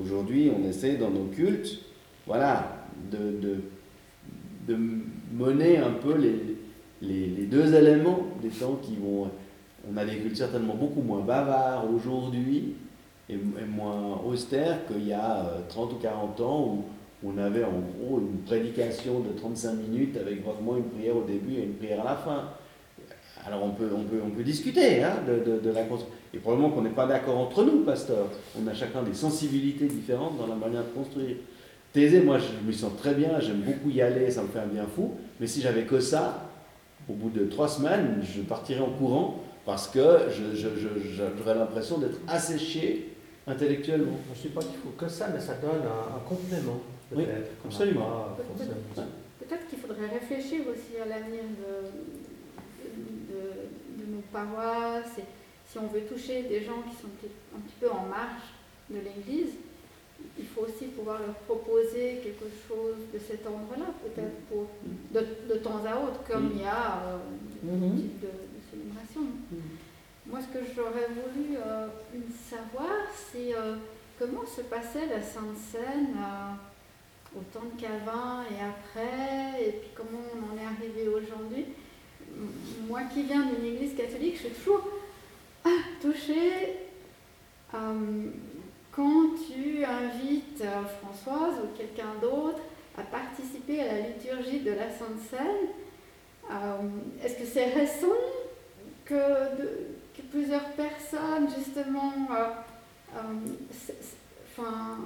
[0.00, 1.80] Aujourd'hui, on essaie dans nos cultes,
[2.26, 3.60] voilà, de,
[4.66, 4.78] de,
[5.34, 6.56] mener un peu les,
[7.02, 9.30] les, deux éléments des temps qui vont.
[9.90, 12.74] On a des cultes certainement beaucoup moins bavards aujourd'hui
[13.28, 13.36] et,
[13.68, 16.84] moins austères qu'il y a 30 euh, ou 40 ans
[17.22, 21.22] où on avait en gros une prédication de 35 minutes avec vraiment une prière au
[21.22, 22.48] début et une prière à la fin.
[23.46, 25.82] Alors on peut, on peut, on peut discuter hein, de, de, la
[26.32, 28.26] Et probablement qu'on n'est pas d'accord entre nous, pasteur.
[28.60, 31.36] On a chacun des sensibilités différentes dans la manière de construire.
[31.92, 34.66] Thésée, moi je me sens très bien, j'aime beaucoup y aller, ça me fait un
[34.66, 35.12] bien fou.
[35.40, 36.48] Mais si j'avais que ça,
[37.08, 40.00] au bout de trois semaines, je partirais en courant parce que
[40.54, 43.11] j'aurais l'impression d'être asséché
[43.46, 44.18] intellectuellement.
[44.32, 46.80] Je ne sais pas qu'il faut que ça, mais ça donne un, complément.
[47.14, 47.24] Oui,
[47.64, 48.36] absolument.
[49.38, 52.94] Peut-être qu'il faudrait réfléchir aussi à l'avenir de,
[53.34, 55.18] de, nos paroisses.
[55.18, 55.24] Et
[55.68, 57.08] si on veut toucher des gens qui sont
[57.56, 58.54] un petit peu en marge
[58.90, 59.54] de l'Église,
[60.38, 64.68] il faut aussi pouvoir leur proposer quelque chose de cet ordre-là, peut-être pour
[65.12, 67.18] de, de, temps à autre, comme il y a euh,
[67.64, 68.28] mm type de,
[68.70, 69.20] célébration.
[70.26, 71.88] Moi, ce que j'aurais voulu euh,
[72.48, 72.96] savoir,
[73.32, 73.76] c'est euh,
[74.18, 76.16] comment se passait la Sainte Seine
[77.36, 81.66] au temps de Calvin et après, et puis comment on en est arrivé aujourd'hui.
[82.88, 84.86] Moi qui viens d'une église catholique, je suis toujours
[85.64, 85.70] ah,
[86.00, 86.78] touchée
[88.92, 92.60] quand tu invites euh, Françoise ou quelqu'un d'autre
[92.96, 95.70] à participer à la liturgie de la Sainte Seine,
[96.50, 98.06] euh, est-ce que c'est récent
[99.06, 99.86] que, que,
[100.32, 103.18] plusieurs personnes justement euh,
[104.50, 104.98] enfin,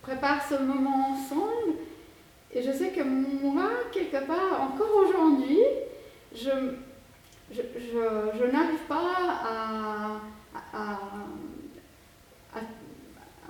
[0.00, 1.78] préparent ce moment ensemble
[2.54, 5.58] Et je sais que moi, quelque part, encore aujourd'hui,
[6.34, 6.50] je,
[7.52, 9.10] je, je, n'arrive pas
[9.44, 10.20] à,
[10.72, 10.98] à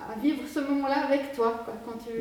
[0.09, 1.65] à vivre ce moment-là avec toi.
[1.85, 2.13] Quand mm.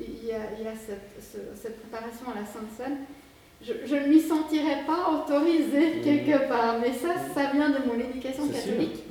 [0.00, 2.98] il y a, cette, préparation à la Sainte Seine,
[3.62, 6.00] je, ne m'y sentirais pas autorisée mm.
[6.02, 6.76] quelque part.
[6.80, 9.04] Mais ça, ça vient de mon éducation catholique.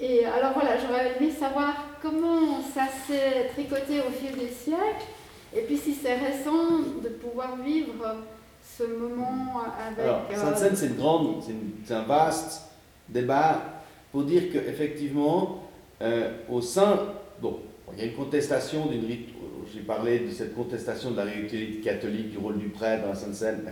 [0.00, 5.06] Et alors voilà, j'aurais aimé savoir comment ça s'est tricoté au fil des siècles,
[5.54, 8.16] et puis si c'est récent de pouvoir vivre
[8.78, 10.04] ce moment avec.
[10.04, 10.90] Alors, Sainte Seine, c'est
[11.84, 12.62] c'est un vaste
[13.08, 13.62] débat
[14.10, 15.62] pour dire qu'effectivement,
[16.02, 16.98] euh, au sein,
[17.40, 17.60] bon,
[17.92, 19.28] il y a une contestation d'une rite,
[19.72, 23.14] j'ai parlé de cette contestation de la ritualité catholique, du rôle du prêtre dans la
[23.14, 23.62] Sainte Seine,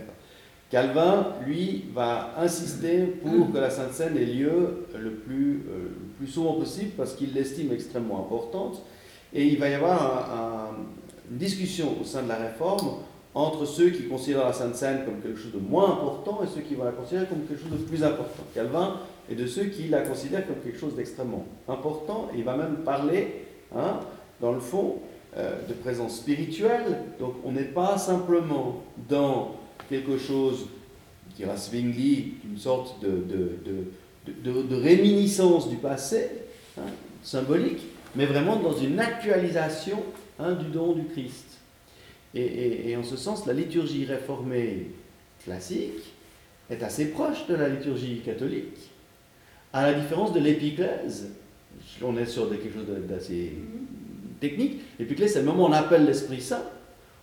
[0.69, 6.09] Calvin, lui, va insister pour que la Sainte Seine ait lieu le plus, euh, le
[6.17, 8.83] plus souvent possible parce qu'il l'estime extrêmement importante.
[9.33, 10.71] Et il va y avoir
[11.29, 12.97] une discussion au sein de la réforme
[13.33, 16.61] entre ceux qui considèrent la Sainte Seine comme quelque chose de moins important et ceux
[16.61, 18.43] qui vont la considérer comme quelque chose de plus important.
[18.53, 18.97] Calvin
[19.29, 22.29] et de ceux qui la considèrent comme quelque chose d'extrêmement important.
[22.33, 23.45] Et il va même parler,
[23.75, 23.99] hein,
[24.41, 27.03] dans le fond, euh, de présence spirituelle.
[27.19, 29.59] Donc on n'est pas simplement dans
[29.89, 30.67] quelque chose,
[31.35, 36.29] dira Zwingli, une sorte de, de, de, réminiscence du passé,
[36.77, 36.83] hein,
[37.23, 37.81] symbolique,
[38.15, 40.03] mais vraiment dans une actualisation
[40.39, 41.45] hein, du don du Christ.
[42.35, 44.91] Et, et, en ce sens, la liturgie réformée
[45.43, 46.13] classique
[46.69, 48.91] est assez proche de la liturgie catholique.
[49.73, 51.31] À la différence de l'épiclèse,
[52.03, 53.53] on est sur quelque chose d'assez
[54.39, 54.81] technique.
[54.99, 56.63] L'épiclèse, c'est le moment où on appelle l'Esprit Saint,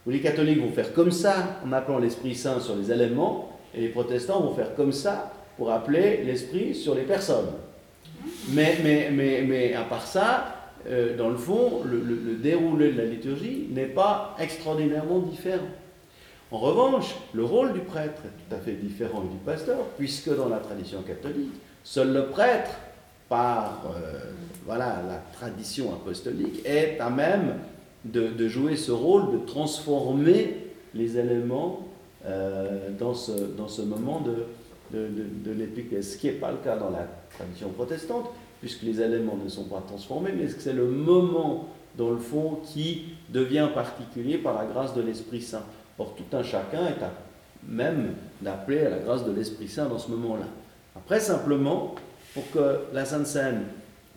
[0.06, 3.80] où les catholiques vont faire comme ça en appelant l'Esprit Saint sur les éléments, et
[3.80, 7.52] les protestants vont faire comme ça pour appeler l'Esprit sur les personnes.
[8.50, 10.54] Mais, mais, mais, mais à part ça,
[10.88, 15.66] euh, dans le fond, le, le, déroulé de la liturgie n'est pas extraordinairement différent.
[16.52, 20.48] En revanche, le rôle du prêtre est tout à fait différent du pasteur, puisque dans
[20.48, 21.52] la tradition catholique,
[21.86, 22.72] Seul le prêtre,
[23.29, 24.18] par euh,
[24.64, 27.55] voilà, la tradition apostolique, est à même
[28.05, 30.57] de, jouer ce rôle de transformer
[30.95, 31.89] les éléments
[32.24, 34.47] euh, dans, ce, dans ce moment de,
[34.93, 35.09] de,
[35.45, 37.07] de, ce qui n'est pas le cas dans la
[37.37, 42.18] tradition protestante, puisque les éléments ne sont pas transformés, mais c'est le moment, dans le
[42.18, 45.64] fond, qui devient particulier par la grâce de l'Esprit Saint.
[45.99, 47.12] Or, tout un chacun est à
[47.68, 50.47] même d'appeler à la grâce de l'Esprit Saint dans ce moment-là.
[50.95, 51.95] Après, simplement,
[52.37, 53.62] pour que la Sainte Seine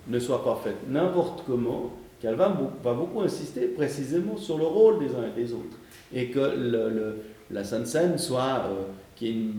[0.10, 2.54] ne soit pas faite n'importe comment, Calvin
[2.84, 5.78] va beaucoup insister précisément sur le rôle des uns et des autres.
[6.14, 7.16] Et que
[7.50, 8.84] la Sainte Seine soit, euh,
[9.16, 9.54] qu'il y ait une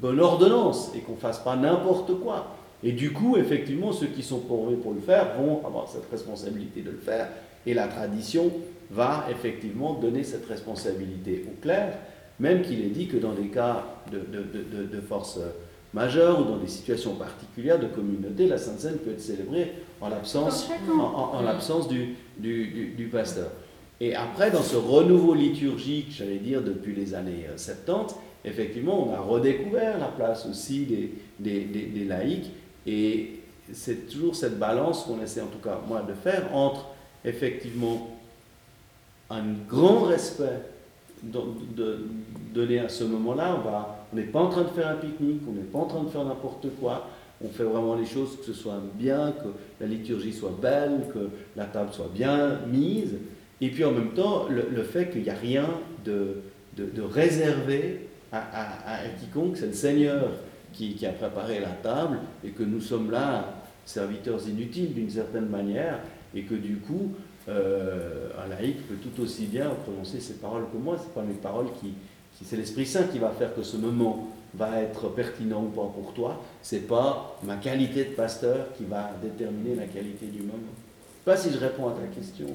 [0.00, 2.54] bonne ordonnance et qu'on ne fasse pas n'importe quoi.
[2.84, 6.82] Et du coup, effectivement, ceux qui sont pourvus pour le faire vont avoir cette responsabilité
[6.82, 7.28] de le faire.
[7.64, 8.52] Et la tradition
[8.90, 11.96] va effectivement donner cette responsabilité au clerc,
[12.38, 15.38] même qu'il est dit que dans des cas de, de, de, de force
[15.94, 20.08] majeures ou dans des situations particulières de communauté, la Sainte Seine peut être célébrée en
[20.08, 20.68] l'absence,
[20.98, 23.50] en, l'absence du, du, du, pasteur.
[24.00, 29.14] Et après, dans ce renouveau liturgique, j'allais dire depuis les années 70, euh, effectivement, on
[29.14, 32.50] a redécouvert la place aussi des, des, des, laïcs.
[32.86, 33.40] Et
[33.72, 36.86] c'est toujours cette balance qu'on essaie, en tout cas moi, de faire entre
[37.24, 38.18] effectivement
[39.30, 40.62] un grand respect
[41.22, 42.06] de,
[42.52, 43.56] donner à ce moment-là.
[43.56, 43.62] On
[44.16, 46.24] n'est pas en train de faire un pique-nique, on n'est pas en train de faire
[46.24, 47.08] n'importe quoi.
[47.44, 49.48] On fait vraiment les choses que ce soit bien, que
[49.80, 53.16] la liturgie soit belle, que la table soit bien mise.
[53.60, 55.66] Et puis en même temps, le, fait qu'il n'y a rien
[56.04, 56.42] de,
[56.76, 60.30] de, réservé à, quiconque, c'est le Seigneur
[60.72, 65.48] qui, qui, a préparé la table et que nous sommes là, serviteurs inutiles d'une certaine
[65.48, 65.98] manière,
[66.34, 67.12] et que du coup,
[67.48, 70.96] euh, un laïc peut tout aussi bien prononcer ces paroles que moi.
[70.98, 71.94] Ce pas mes paroles qui,
[72.44, 76.12] c'est l'Esprit Saint qui va faire que ce moment va être pertinent ou pas pour
[76.14, 76.42] toi.
[76.60, 80.58] C'est pas ma qualité de pasteur qui va déterminer la qualité du moment.
[81.24, 82.46] Je sais pas si je réponds à ta question.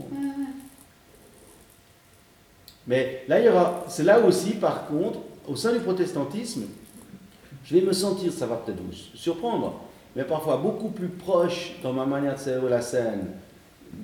[2.87, 6.65] Mais là, il y aura, c'est là aussi, par contre, au sein du protestantisme,
[7.63, 9.81] je vais me sentir, ça va peut-être vous surprendre,
[10.15, 13.27] mais parfois beaucoup plus proche dans ma manière de servir la scène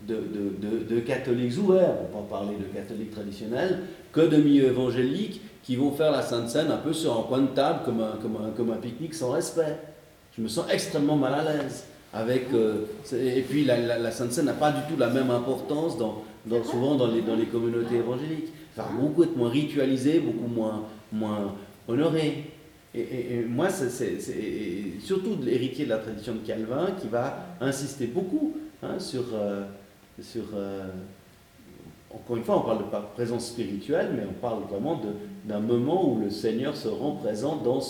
[0.08, 5.78] de, catholiques ouverts, on va pas parler de catholiques traditionnels, que de milieux évangéliques qui
[5.78, 8.36] vont faire la Sainte Seine un peu sur un coin de table comme un, comme
[8.36, 9.78] un, comme un pique-nique sans respect.
[10.38, 11.86] Je me sens extrêmement mal à l'aise.
[12.14, 15.98] Avec, euh, et puis la, la, Sainte Seine n'a pas du tout la même importance
[15.98, 18.50] dans, dans, souvent dans les, dans les communautés évangéliques.
[18.78, 21.56] va beaucoup être moins ritualisé, beaucoup moins, moins
[21.88, 22.52] honoré.
[22.96, 24.20] Et, moi, c'est
[25.00, 29.64] surtout l'héritier de la tradition de Calvin qui va insister beaucoup hein, sur, euh,
[30.22, 30.84] sur euh,
[32.16, 35.02] encore une fois, on parle de présence spirituelle, mais on parle vraiment
[35.46, 37.82] d'un moment où le Seigneur se rend présent, dans,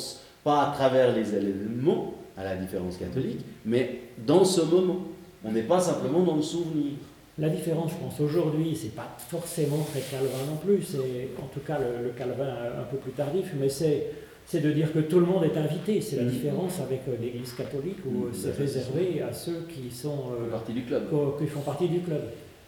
[0.44, 5.00] pas à travers les éléments, à la différence catholique, mais dans ce moment.
[5.46, 6.94] On n'est pas simplement dans le souvenir.
[7.38, 11.60] La différence, je pense, aujourd'hui, c'est pas forcément très Calvin non plus, c'est en tout
[11.66, 12.48] cas le, Calvin
[12.80, 14.08] un peu plus tardif, mais c'est
[14.46, 16.02] c'est de dire que tout le monde est invité.
[16.02, 16.30] C'est la mm.
[16.30, 18.34] différence avec euh, l'Église catholique où mm.
[18.34, 21.04] c'est réservé à ceux qui sont euh, partie du club.
[21.40, 22.22] qui font partie du club.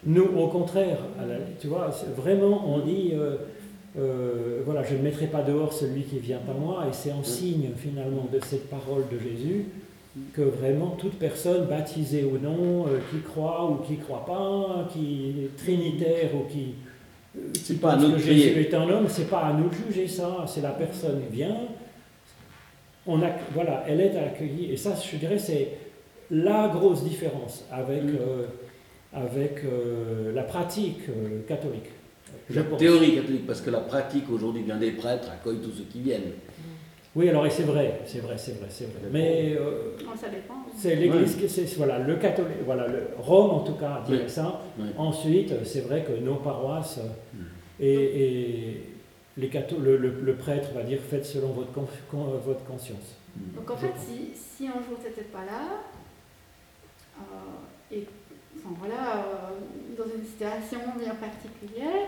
[0.05, 0.99] Nous, au contraire,
[1.59, 3.13] tu vois, vraiment, on dit,
[3.97, 7.23] euh, voilà, je ne mettrai pas dehors celui qui vient à moi, et c'est en
[7.23, 9.65] signe finalement de cette parole de Jésus
[10.33, 15.33] que vraiment toute personne, baptisée ou non, qui croit ou qui ne croit pas, qui
[15.43, 16.75] est trinitaire ou qui
[17.53, 20.07] c'est pas à nous de Jésus est un homme, c'est pas à nous de juger
[20.07, 21.57] ça, c'est la personne qui vient.
[23.07, 24.71] On a, voilà, elle est accueillie.
[24.71, 25.69] Et ça, je dirais, c'est
[26.31, 28.17] la grosse différence avec, mm.
[28.19, 28.45] euh,
[29.15, 31.89] avec euh, la pratique euh, catholique.
[32.49, 36.01] La théorie catholique, parce que la pratique aujourd'hui vient des prêtres, accueille tous ceux qui
[36.01, 36.33] viennent.
[37.15, 39.09] Oui, alors, et c'est vrai, c'est vrai, c'est vrai, c'est vrai.
[39.11, 40.55] Mais euh, ça dépend.
[40.77, 44.61] C'est l'Église, c'est voilà le catholique, voilà le Rome en tout cas dirait ça.
[44.97, 46.99] Ensuite, c'est vrai que nos paroisses
[47.33, 47.37] mm.
[47.79, 48.81] et,
[49.37, 49.49] les
[49.81, 51.71] le, le, prêtre va dire faites selon votre,
[52.45, 53.15] votre conscience.
[53.55, 55.81] Donc en fait, si, si un jour tu n'étais pas là,
[57.19, 58.05] euh, et
[58.57, 62.07] enfin, voilà, euh, dans une situation bien particulière,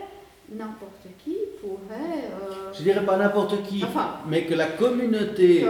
[0.49, 2.29] n'importe qui pourrait...
[2.31, 3.83] Euh, Je dirais pas n'importe qui,
[4.29, 5.65] mais que la communauté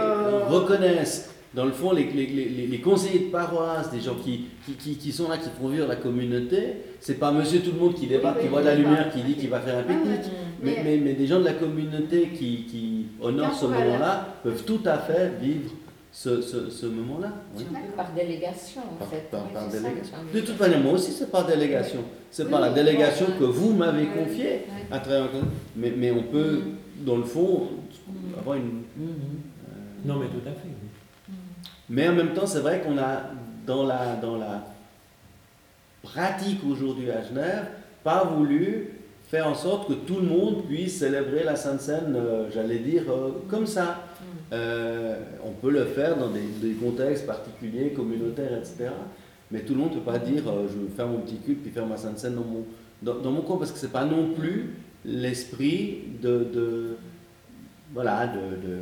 [0.48, 2.26] reconnaisse, dans le fond, les, les,
[2.66, 4.46] les, conseillers de paroisse, des gens qui,
[4.78, 7.94] qui, qui, sont là, qui font vivre la communauté, c'est pas monsieur tout le monde
[7.94, 10.30] qui débarque, qui voit de la lumière, qui dit qu'il va faire un pique-nique,
[10.62, 14.80] mais, mais, mais, des gens de la communauté qui, qui honorent ce moment-là peuvent tout
[14.84, 15.70] à fait vivre
[16.12, 17.32] ce, ce, ce moment-là.
[17.96, 19.30] Par délégation, en fait.
[19.30, 20.16] Par, délégation.
[20.32, 22.00] De toute manière, moi aussi, c'est par délégation.
[22.30, 25.28] C'est par la délégation que vous m'avez confiée à travers.
[25.76, 27.04] Mais, mais on peut, mm.
[27.04, 27.68] dans le fond,
[28.06, 28.38] mm.
[28.38, 28.64] avoir une.
[28.64, 30.68] Mm, euh, non, mais tout à fait.
[31.90, 33.22] Mais en même temps, c'est vrai qu'on a,
[33.66, 34.64] dans la, dans la
[36.02, 37.66] pratique aujourd'hui à Genève,
[38.04, 38.90] pas voulu
[39.28, 43.04] faire en sorte que tout le monde puisse célébrer la Sainte Seine, euh, j'allais dire,
[43.10, 44.04] euh, comme ça.
[44.52, 48.90] Euh, on peut le faire dans des, contextes particuliers, communautaires, etc.
[49.50, 51.70] Mais tout le monde ne peut pas dire je veux faire mon petit culte puis
[51.70, 52.64] faire ma Sainte Seine dans mon,
[53.02, 54.74] dans, mon coin, parce que ce n'est pas non plus
[55.04, 56.96] l'esprit de, de,
[57.94, 58.78] Voilà, de, de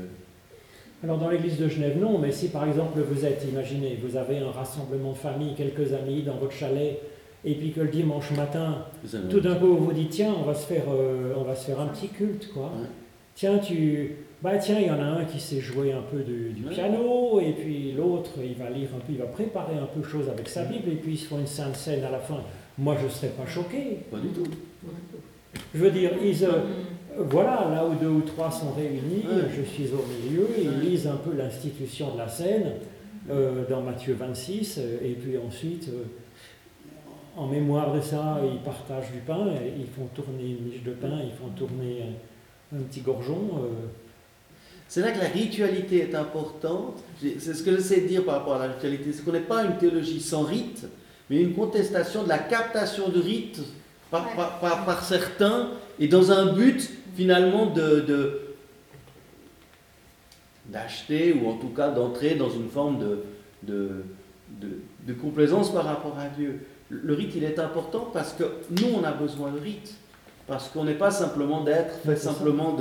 [1.05, 4.39] alors dans l'église de Genève, non, mais si par exemple vous êtes, imaginez, vous avez
[4.39, 6.99] un rassemblement de famille, quelques amis dans votre chalet,
[7.45, 8.87] et puis que le dimanche matin,
[9.31, 11.67] tout d'un coup, on vous dit tiens, on va se faire, euh, on va se
[11.67, 12.73] faire un petit culte, quoi.
[13.37, 14.13] Tiens, tu,
[14.43, 17.53] bah tiens, il y en a un qui sait jouer un peu du, piano, et
[17.53, 20.49] puis l'autre, il va lire un peu, il va préparer un peu de choses avec
[20.49, 22.41] sa Bible, et puis ils se font une sainte scène à la fin.
[22.79, 23.99] Moi, je ne serais pas choqué.
[24.11, 24.47] Pas du tout.
[25.75, 26.63] Je veux dire, ils, euh,
[27.19, 29.25] voilà, là où deux ou trois sont réunis,
[29.55, 32.73] je suis au milieu, ils lisent un peu l'institution de la scène
[33.29, 36.05] euh, dans Matthieu 26, et puis ensuite, euh,
[37.37, 39.47] en mémoire de ça, ils partagent du pain,
[39.79, 42.03] ils font tourner une miche de pain, ils font tourner
[42.77, 43.63] un, petit gorgeon.
[43.63, 43.69] Euh.
[44.89, 47.03] C'est là que la ritualité est importante.
[47.21, 49.65] C'est ce que je sais dire par rapport à la ritualité, c'est qu'on n'est pas
[49.65, 50.87] une théologie sans rite,
[51.29, 53.61] mais une contestation de la captation de rites
[54.11, 58.41] par, par, certains, et dans un but finalement de,
[60.67, 63.25] d'acheter ou en tout cas d'entrer dans une forme de,
[63.65, 64.05] de,
[65.07, 66.61] de, complaisance par rapport à Dieu.
[66.89, 69.95] Le rite, il est important parce que nous, on a besoin de rite.
[70.47, 72.77] Parce qu'on n'est pas simplement d'être fait simplement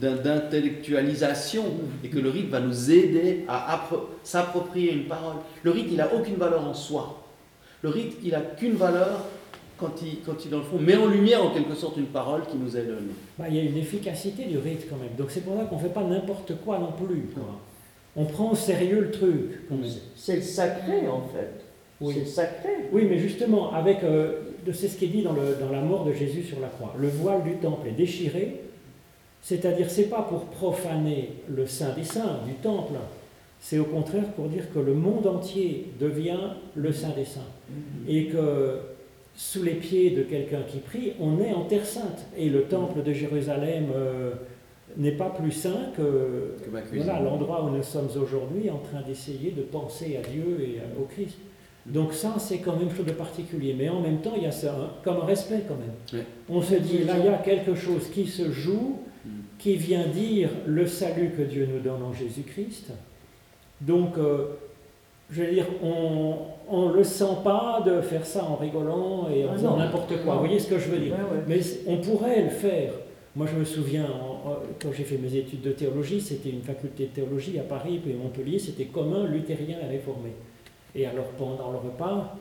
[0.00, 1.64] d'intellectualisation
[2.02, 3.88] et que le rite va nous aider à
[4.24, 5.36] s'approprier une parole.
[5.62, 7.22] Le rite, il n'a aucune valeur en soi.
[7.82, 9.24] Le rite, il n'a qu'une valeur
[9.78, 12.42] quand il, quand il, dans le fond, met en lumière en quelque sorte une parole
[12.50, 13.14] qui nous est donnée.
[13.38, 15.14] Bah, il y a une efficacité du rite quand même.
[15.16, 17.28] Donc c'est pour ça qu'on ne fait pas n'importe quoi non plus.
[18.16, 19.60] On prend au sérieux le truc.
[20.16, 21.64] C'est le sacré en fait.
[22.00, 22.14] Oui.
[22.18, 22.88] C'est sacré.
[22.92, 24.40] Oui, mais justement, avec, euh,
[24.72, 26.94] c'est ce qui est dit dans, le, dans la mort de Jésus sur la croix.
[26.98, 28.60] Le voile du temple est déchiré,
[29.42, 32.94] c'est-à-dire c'est pas pour profaner le Saint des Saints du temple,
[33.60, 37.40] c'est au contraire pour dire que le monde entier devient le Saint des Saints.
[37.70, 38.10] Mm-hmm.
[38.10, 38.78] Et que
[39.34, 42.26] sous les pieds de quelqu'un qui prie, on est en Terre Sainte.
[42.36, 44.32] Et le temple de Jérusalem euh,
[44.96, 46.56] n'est pas plus saint que,
[47.22, 51.38] l'endroit où nous sommes aujourd'hui en train d'essayer de penser à Dieu et au Christ.
[51.92, 53.74] Donc ça, c'est quand même chose de particulier.
[53.78, 56.24] Mais en même temps, il y a ça comme un respect quand même.
[56.48, 59.30] On se dit, là, il y a quelque chose qui se joue, mm.
[59.58, 62.92] qui vient dire le salut que Dieu nous donne en Jésus-Christ.
[63.80, 64.46] Donc, euh,
[65.30, 69.50] je veux dire, on ne le sent pas de faire ça en rigolant et en
[69.50, 70.34] ah faisant n'importe quoi.
[70.34, 71.14] Vous voyez ce que je veux dire
[71.46, 72.92] Mais on pourrait le faire.
[73.36, 74.06] Moi, je me souviens,
[74.80, 78.14] quand j'ai fait mes études de théologie, c'était une faculté de théologie à Paris, puis
[78.14, 80.30] à Montpellier, c'était commun, luthérien et réformé.
[80.94, 82.36] Et alors, pendant le repas,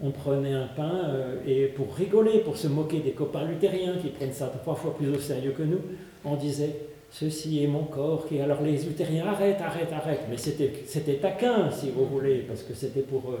[0.00, 4.08] on prenait un pain, euh, et pour rigoler, pour se moquer des copains luthériens qui
[4.08, 5.80] prennent ça trois fois plus au sérieux que nous,
[6.24, 6.74] on disait
[7.10, 10.26] ceci est mon corps, qui alors les luthériens arrêtent, arrêtent, arrêtent.
[10.28, 13.38] Mais c'était taquin, si vous voulez, parce que c'était pour, euh,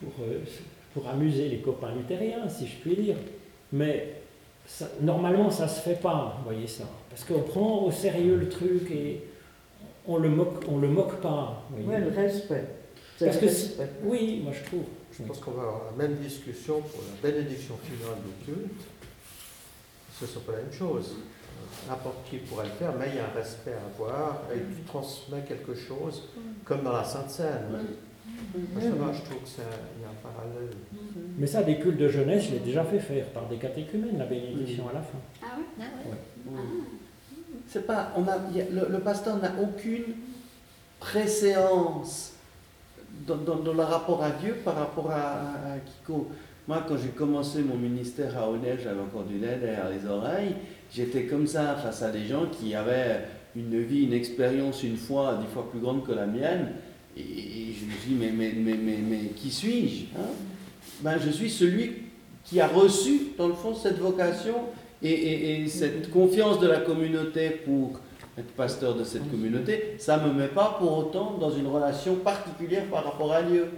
[0.00, 0.38] pour, euh,
[0.94, 3.16] pour amuser les copains luthériens, si je puis dire.
[3.72, 4.14] Mais
[5.02, 6.84] normalement, ça ne se fait pas, vous voyez ça.
[7.10, 9.20] Parce qu'on prend au sérieux le truc et
[10.06, 11.64] on le moque, on le moque pas.
[11.76, 12.64] Oui, le respect.
[13.20, 13.46] Parce que
[14.02, 14.84] oui, moi je trouve.
[15.16, 18.82] Je pense qu'on va avoir la même discussion pour la bénédiction finale du culte.
[20.18, 21.14] Ce ne sont pas la même chose
[21.88, 24.82] n'importe qui pourrait le faire, mais il y a un respect à avoir et tu
[24.82, 26.28] transmets quelque chose
[26.64, 27.68] comme dans la Sainte Seine.
[28.54, 30.74] Moi, je trouve qu'il y a un parallèle.
[31.38, 34.26] Mais ça, des cultes de jeunesse, je l'ai déjà fait faire par des catéchumènes, la
[34.26, 35.18] bénédiction à la fin.
[35.42, 36.60] Ah oui ah ouais.
[37.68, 40.14] C'est pas, on a, le, pasteur n'a aucune
[41.00, 42.33] préséance
[43.26, 46.28] dans, le rapport à Dieu par rapport à, Kiko.
[46.66, 50.54] Moi, quand j'ai commencé mon ministère à Honnête, j'avais encore du lait derrière les oreilles
[50.94, 53.22] j'étais comme ça face à des gens qui avaient
[53.56, 56.72] une vie, une expérience, une foi dix fois plus grande que la mienne.
[57.16, 60.26] Et, je me suis dit, mais, mais, mais, mais, qui suis-je hein?
[61.00, 61.92] Ben, Je suis celui
[62.44, 64.54] qui a reçu, dans le fond, cette vocation
[65.02, 68.00] et, cette confiance de la communauté pour
[68.38, 69.96] être pasteur de cette communauté.
[69.98, 73.70] Ça ne me met pas pour autant dans une relation particulière par rapport à Dieu.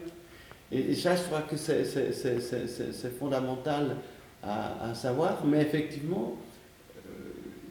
[0.73, 3.97] Et, ça, je crois que c'est fondamental
[4.43, 5.45] à, à, savoir.
[5.45, 6.37] Mais effectivement,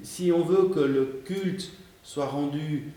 [0.06, 1.72] si on veut que le culte
[2.04, 2.92] soit rendu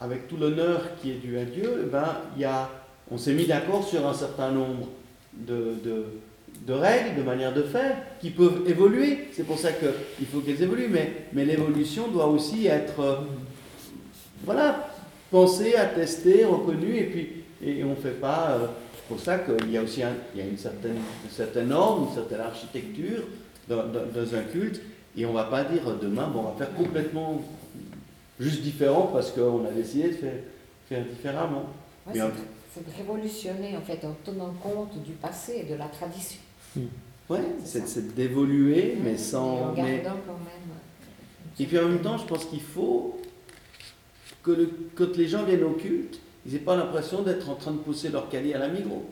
[0.00, 2.68] avec tout l'honneur qui est dû à Dieu, eh ben, y a,
[3.10, 4.88] on s'est mis d'accord sur un certain nombre
[5.34, 6.04] de, de,
[6.68, 9.28] règles, de manières de faire, qui peuvent évoluer.
[9.32, 13.16] C'est pour ça qu'il faut qu'elles évoluent, mais, mais l'évolution doit aussi être, euh,
[14.44, 14.90] voilà,
[15.30, 17.28] pensée, attestée, reconnue, et puis
[17.62, 18.52] et on ne fait pas...
[18.52, 20.02] Euh, c'est pour ça qu'il y a aussi
[20.34, 23.24] il y a une, certaine, une certaine ordre, une certaine architecture
[23.68, 24.80] dans, dans un culte,
[25.16, 27.42] et on ne va pas dire demain, bon, on va faire complètement
[28.38, 30.32] juste différent parce qu'on a décidé de faire,
[30.88, 31.64] faire différemment.
[32.72, 36.40] c'est de révolutionner en fait en tenant compte du passé et de la tradition.
[36.76, 39.58] Oui, c'est d'évoluer, mais sans.
[39.58, 40.76] Et en gardant quand même.
[41.58, 43.20] Et puis en même temps, je pense qu'il faut
[44.42, 47.72] que le, quand les gens viennent au culte, ils n'aient pas l'impression d'être en train
[47.72, 49.04] de pousser leur calier à la migros.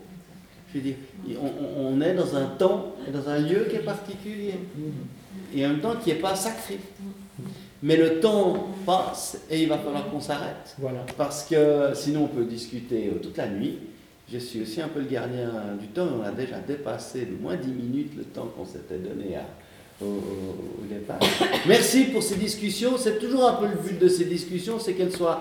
[0.73, 0.97] Je veux dire,
[1.41, 4.55] on, on, est dans un temps dans un lieu qui est particulier.
[4.77, 4.91] Hmm
[5.55, 6.79] et en même temps qui n'est pas sacré.
[7.83, 10.75] Mais le temps passe et il va falloir qu'on s'arrête.
[10.79, 11.05] Voilà.
[11.17, 13.79] Parce que sinon on peut discuter toute la nuit.
[14.31, 15.51] Je suis aussi un peu le gardien
[15.81, 16.07] du temps.
[16.21, 19.47] On a déjà dépassé de moins 10 minutes le temps qu'on s'était donné à,
[20.05, 21.19] au, départ.
[21.67, 22.99] Merci pour ces discussions.
[22.99, 25.41] C'est toujours un peu le but de ces discussions, c'est qu'elles soient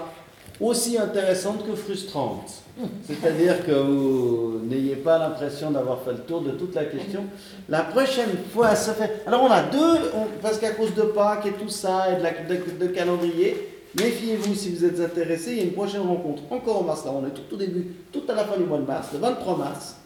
[0.60, 2.64] aussi intéressantes que frustrantes.
[3.04, 7.26] C'est-à-dire que vous n'ayez pas l'impression d'avoir fait le tour de toute la question.
[7.70, 9.24] La prochaine fois, ça fait...
[9.26, 10.12] Alors on a deux,
[10.42, 14.76] parce qu'à cause de Pâques et tout ça, et de, la, de, calendrier, méfiez-vous si
[14.76, 17.32] vous êtes intéressé, il y a une prochaine rencontre encore en mars, là on est
[17.32, 19.98] tout au début, tout à la fin du mois de mars, le 23 mars.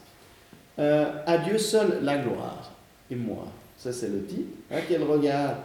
[0.78, 2.72] Euh, à Dieu seul la gloire,
[3.10, 3.46] et moi.
[3.76, 4.48] Ça, c'est le titre.
[4.70, 5.56] Hein, quel regard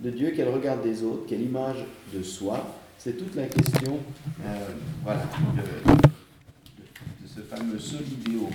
[0.00, 2.66] de Dieu, quel regard des autres, quelle image de soi.
[2.98, 3.98] C'est toute la question
[4.44, 4.66] euh,
[5.04, 5.22] voilà,
[5.56, 6.08] de,
[7.26, 8.48] ce fameux solidéo